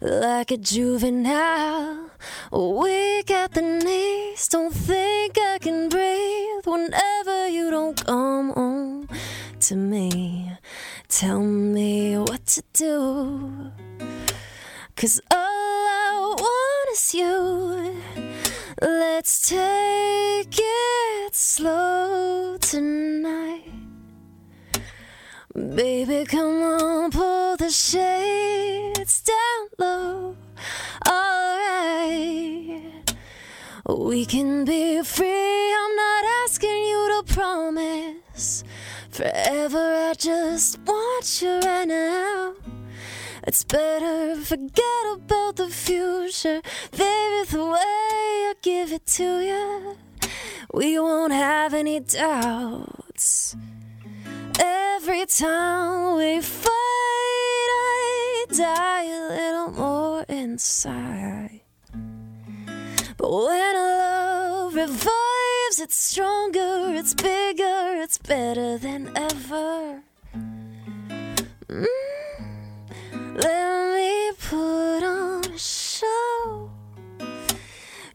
like 0.00 0.50
a 0.50 0.56
juvenile. 0.56 2.10
Weak 2.50 3.30
at 3.30 3.52
the 3.52 3.62
knees, 3.62 4.48
don't 4.48 4.72
think 4.72 5.36
I 5.38 5.58
can 5.60 5.88
breathe 5.88 6.64
whenever 6.64 7.48
you 7.48 7.70
don't 7.70 8.02
come 8.04 8.50
home 8.50 9.08
to 9.60 9.76
me. 9.76 10.52
Tell 11.08 11.40
me 11.40 12.16
what 12.16 12.46
to 12.46 12.62
do. 12.72 13.72
Cause 14.96 15.20
all 15.30 15.38
I 15.38 16.34
want 16.38 16.92
is 16.92 17.14
you. 17.14 17.94
Let's 18.80 19.48
take 19.48 20.58
it 20.58 21.34
slow 21.34 22.56
tonight. 22.58 23.67
Baby, 25.58 26.24
come 26.24 26.62
on, 26.62 27.10
pull 27.10 27.56
the 27.56 27.68
shades 27.68 29.22
down 29.22 29.68
low. 29.76 30.36
Alright, 31.04 32.82
we 33.88 34.24
can 34.24 34.64
be 34.64 35.02
free. 35.02 35.74
I'm 35.74 35.96
not 35.96 36.24
asking 36.44 36.70
you 36.70 37.08
to 37.10 37.34
promise 37.34 38.62
forever. 39.10 40.10
I 40.10 40.14
just 40.16 40.78
want 40.86 41.42
you 41.42 41.58
right 41.58 41.88
now. 41.88 42.54
It's 43.42 43.64
better 43.64 44.36
forget 44.36 45.06
about 45.12 45.56
the 45.56 45.70
future, 45.70 46.62
baby. 46.92 47.44
The 47.50 47.64
way 47.64 47.80
I 47.82 48.54
give 48.62 48.92
it 48.92 49.06
to 49.06 49.40
you, 49.40 49.96
we 50.72 51.00
won't 51.00 51.32
have 51.32 51.74
any 51.74 51.98
doubts. 51.98 53.56
Time 55.28 56.16
we 56.16 56.40
fight, 56.40 56.70
I 56.72 58.46
die 58.48 59.04
a 59.04 59.28
little 59.28 59.70
more 59.72 60.24
inside. 60.26 61.60
But 63.18 63.30
when 63.30 63.74
love 63.74 64.74
revives, 64.74 65.80
it's 65.80 65.96
stronger, 65.96 66.94
it's 66.94 67.12
bigger, 67.12 68.00
it's 68.00 68.16
better 68.16 68.78
than 68.78 69.12
ever. 69.14 70.02
Mm. 71.68 71.86
Let 73.34 73.96
me 73.96 74.32
put 74.32 75.02
on 75.04 75.44
a 75.44 75.58
show. 75.58 76.70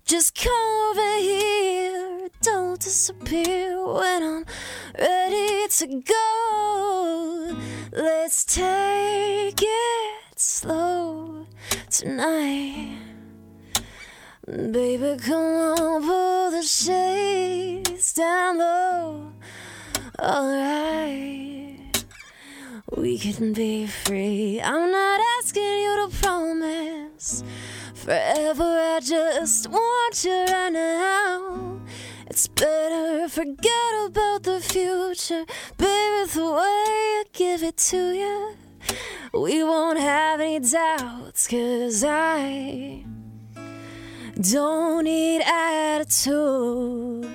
Just 0.03 0.33
come 0.33 0.89
over 0.89 1.17
here, 1.19 2.22
don't 2.43 2.79
disappear 2.79 3.81
when 3.87 4.21
I'm 4.21 4.45
ready 4.99 5.67
to 5.69 6.01
go. 6.01 7.55
Let's 7.93 8.43
take 8.43 9.61
it 9.61 10.39
slow 10.39 11.47
tonight. 11.89 12.97
Baby, 14.45 15.15
come 15.23 15.55
on, 15.79 16.03
pull 16.03 16.51
the 16.51 16.63
shades 16.63 18.13
down 18.13 18.57
low. 18.57 19.31
Alright, 20.19 22.05
we 22.97 23.17
can 23.17 23.53
be 23.53 23.87
free. 23.87 24.59
I'm 24.61 24.91
not 24.91 25.21
asking 25.39 25.63
you 25.63 26.09
to 26.09 26.17
promise 26.21 27.41
forever. 27.93 28.63
I 28.63 28.99
just 29.01 29.69
want 29.69 30.23
you 30.25 30.31
right 30.31 30.73
now. 30.73 31.79
It's 32.35 32.47
better 32.47 33.29
forget 33.29 33.93
about 34.07 34.41
the 34.41 34.59
future, 34.59 35.45
baby. 35.77 36.31
The 36.33 36.43
way 36.43 36.61
I 36.61 37.23
give 37.31 37.61
it 37.61 37.77
to 37.77 38.11
you, 38.11 38.55
we 39.35 39.63
won't 39.63 39.99
have 39.99 40.39
any 40.39 40.57
doubts. 40.57 41.47
Cause 41.47 42.03
I 42.03 43.05
don't 44.41 45.03
need 45.03 45.43
attitude. 45.43 47.29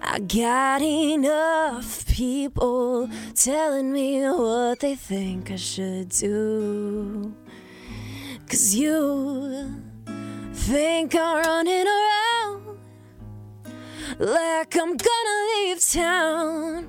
I 0.00 0.18
got 0.18 0.82
enough 0.82 2.04
people 2.08 3.08
telling 3.36 3.92
me 3.92 4.20
what 4.22 4.80
they 4.80 4.96
think 4.96 5.52
I 5.52 5.56
should 5.56 6.08
do. 6.08 7.36
Cause 8.48 8.74
you 8.74 9.80
think 10.54 11.14
I'm 11.14 11.36
running 11.36 11.86
around 11.86 12.59
like 14.18 14.76
I'm 14.76 14.96
gonna 14.96 15.38
leave 15.56 15.80
town. 15.86 16.88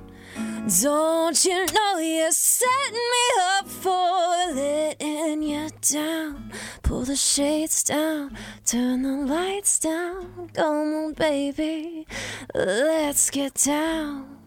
Don't 0.80 1.44
you 1.44 1.66
know 1.66 1.98
you're 1.98 2.30
setting 2.30 2.94
me 2.94 3.26
up 3.58 3.68
for 3.68 4.54
letting 4.54 5.42
you 5.42 5.68
down? 5.80 6.52
Pull 6.82 7.04
the 7.04 7.16
shades 7.16 7.82
down, 7.82 8.36
turn 8.64 9.02
the 9.02 9.32
lights 9.32 9.78
down. 9.78 10.50
Come 10.54 10.94
on, 10.94 11.12
baby, 11.14 12.06
let's 12.54 13.30
get 13.30 13.54
down. 13.54 14.38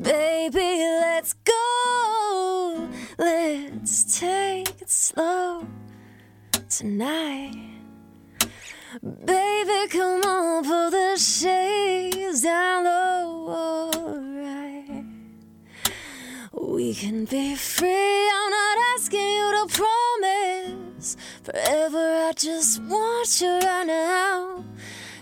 Baby, 0.00 0.78
let's 1.00 1.32
go. 1.32 2.88
Let's 3.18 4.20
take 4.20 4.80
it 4.80 4.88
slow 4.88 5.66
tonight. 6.68 7.77
Baby, 9.02 9.88
come 9.90 10.22
on, 10.22 10.64
pull 10.64 10.90
the 10.90 11.16
shades 11.18 12.40
down 12.42 12.84
low. 12.84 13.88
We 16.52 16.94
can 16.94 17.26
be 17.26 17.54
free. 17.54 18.30
I'm 18.30 18.50
not 18.50 18.78
asking 18.94 19.20
you 19.20 19.50
to 19.58 19.66
promise 19.74 21.16
forever. 21.42 22.28
I 22.28 22.32
just 22.34 22.80
want 22.82 23.40
you 23.40 23.58
right 23.58 23.86
now. 23.86 24.64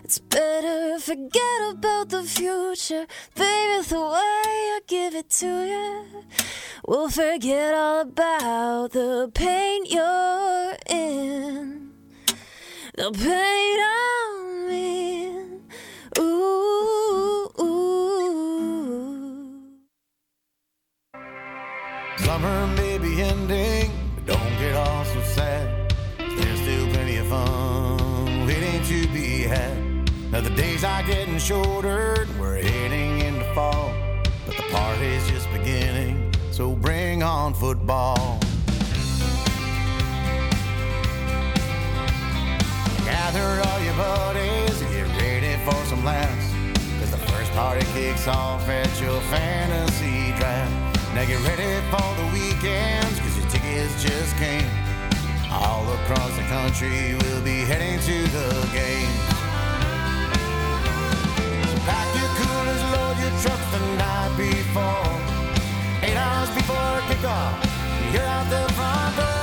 It's 0.05 0.21
better 0.21 1.01
forget 1.01 1.61
about 1.71 2.11
the 2.11 2.23
future, 2.23 3.07
baby. 3.35 3.83
The 3.83 4.01
way 4.01 4.55
I 4.77 4.81
give 4.87 5.17
it 5.17 5.29
to 5.41 5.47
you, 5.67 6.05
we'll 6.87 7.09
forget 7.09 7.75
all 7.75 8.03
about 8.03 8.93
the 8.93 9.29
pain 9.35 9.87
you're 9.87 10.77
in, 10.89 11.86
the 12.97 13.13
pain 13.13 13.79
I'm 13.79 14.71
in. 14.71 15.61
Ooh, 16.19 17.51
ooh. 17.61 18.87
Summer 22.17 22.67
may 22.69 22.97
be 22.97 23.21
ending, 23.21 23.91
but 24.15 24.27
don't 24.27 24.59
get 24.59 24.75
all 24.75 25.05
so 25.05 25.21
sad. 25.23 25.93
There's 26.19 26.61
still 26.61 26.89
plenty 26.89 27.19
of 27.19 27.27
fun 27.27 28.47
waiting 28.47 28.83
to 28.85 29.07
be 29.09 29.43
had. 29.43 29.77
Now 30.31 30.41
the 30.41 30.51
days 30.51 30.83
are 30.83 31.03
getting 31.03 31.39
shorter, 31.39 32.27
we're 32.41 32.63
heading 32.63 33.21
into 33.21 33.45
fall. 33.53 33.93
But 34.47 34.57
the 34.57 34.63
party's 34.73 35.29
just 35.29 35.53
beginning, 35.53 36.33
so 36.51 36.75
bring 36.75 37.23
on 37.23 37.53
football. 37.53 38.41
Gather 43.07 43.63
all 43.69 43.81
your 43.83 43.95
buddies 43.95 44.83
and 44.83 44.91
get 44.91 45.07
ready 45.23 45.55
for 45.65 45.79
some 45.85 46.05
laughs. 46.05 46.51
Cause 46.99 47.13
the 47.13 47.23
first 47.31 47.53
party 47.53 47.87
kicks 47.95 48.27
off 48.27 48.69
at 48.69 49.01
your 49.01 49.21
fantasy 49.31 50.33
draft. 50.37 51.15
Now 51.15 51.25
get 51.25 51.41
ready 51.47 51.71
for 51.87 52.09
the 52.19 52.27
weekends, 52.35 53.21
cause 53.21 53.39
your 53.39 53.49
tickets 53.49 54.03
just 54.03 54.35
came. 54.39 54.69
All 55.53 55.87
across 56.03 56.35
the 56.35 56.43
country, 56.51 57.15
we'll 57.23 57.43
be 57.43 57.63
heading 57.63 58.01
to 58.11 58.17
the 58.35 58.51
game. 58.75 59.15
So 61.71 61.79
pack 61.87 62.11
your 62.19 62.33
coolers, 62.43 62.83
load 62.91 63.17
your 63.23 63.35
trucks 63.39 63.69
the 63.71 63.83
night 64.03 64.35
before. 64.37 65.15
Eight 66.03 66.17
hours 66.17 66.51
before 66.59 66.99
kickoff, 67.07 67.55
you're 68.13 68.23
out 68.25 68.51
the 68.51 68.73
front 68.75 69.17
door. 69.17 69.36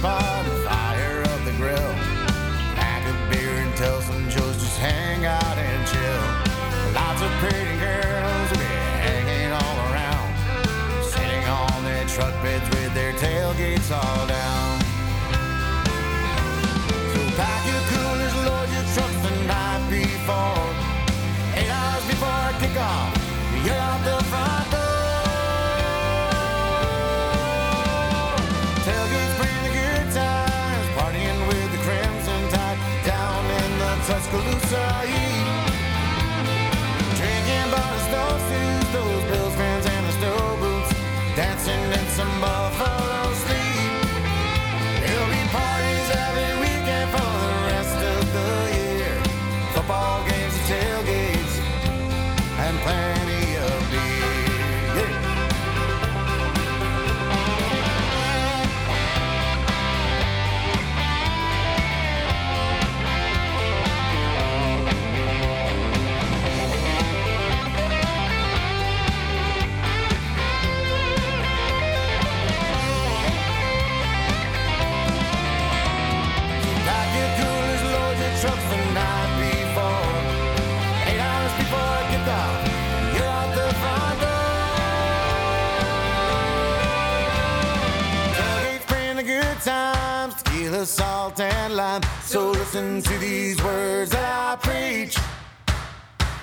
Spot 0.00 0.46
and 0.46 0.64
fire 0.64 1.20
of 1.20 1.44
the 1.44 1.52
grill. 1.60 1.92
Pack 2.80 3.04
a 3.04 3.14
beer 3.28 3.52
and 3.52 3.76
tell 3.76 4.00
some 4.00 4.30
jokes, 4.30 4.56
just 4.56 4.78
hang 4.78 5.26
out 5.26 5.58
and 5.58 5.80
chill. 5.92 6.24
Lots 6.96 7.20
of 7.20 7.30
pretty 7.42 7.76
girls 7.76 8.48
will 8.50 8.64
be 8.64 8.72
hanging 9.04 9.52
all 9.52 9.76
around, 9.92 10.30
sitting 11.04 11.44
on 11.44 11.84
their 11.84 12.06
truck 12.08 12.32
beds 12.42 12.66
with 12.70 12.94
their 12.94 13.12
tailgates 13.24 13.92
all 13.92 14.26
down. 14.26 14.80
So 17.12 17.20
pack 17.36 17.60
your 17.68 17.84
coolers, 17.92 18.34
load 18.48 18.68
your 18.72 18.86
trucks 18.96 19.20
the 19.26 19.32
night 19.52 19.84
before. 19.92 20.64
Eight 21.60 21.68
hours 21.68 22.06
before 22.08 22.48
kickoff, 22.62 23.12
you're 23.66 23.74
out 23.76 24.00
the 24.08 24.24
front 24.32 24.70
door. 24.70 24.89
Dancing 41.36 41.92
in 41.92 42.06
some 42.16 42.40
buffalo 42.40 42.59
listen 92.80 93.12
to 93.12 93.18
these 93.18 93.62
words 93.62 94.10
that 94.10 94.24
I 94.24 94.56
preach. 94.56 95.16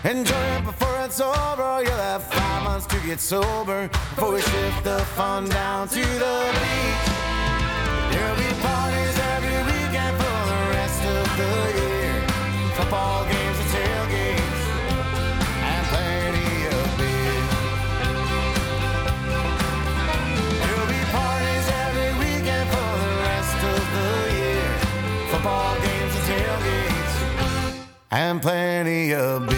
Enjoy 0.03 0.45
it 0.57 0.63
before 0.63 0.95
it's 1.03 1.19
over. 1.19 1.81
You'll 1.83 2.03
have 2.11 2.23
five 2.23 2.63
months 2.63 2.85
to 2.87 2.99
get 3.05 3.19
sober 3.19 3.87
before 3.87 4.33
we 4.33 4.41
shift 4.41 4.83
the 4.83 4.99
fun 5.15 5.49
down 5.49 5.87
to 5.89 5.95
the 5.95 6.37
beach. 6.61 7.07
There'll 8.11 8.37
be 8.37 8.49
parties 8.61 9.17
every 9.33 9.57
weekend 9.71 10.15
for 10.21 10.39
the 10.51 10.61
rest 10.77 11.03
of 11.03 11.37
the 11.37 11.71
year. 11.71 11.76
And 28.11 28.41
plenty 28.41 29.13
of 29.13 29.49
beer. 29.49 29.56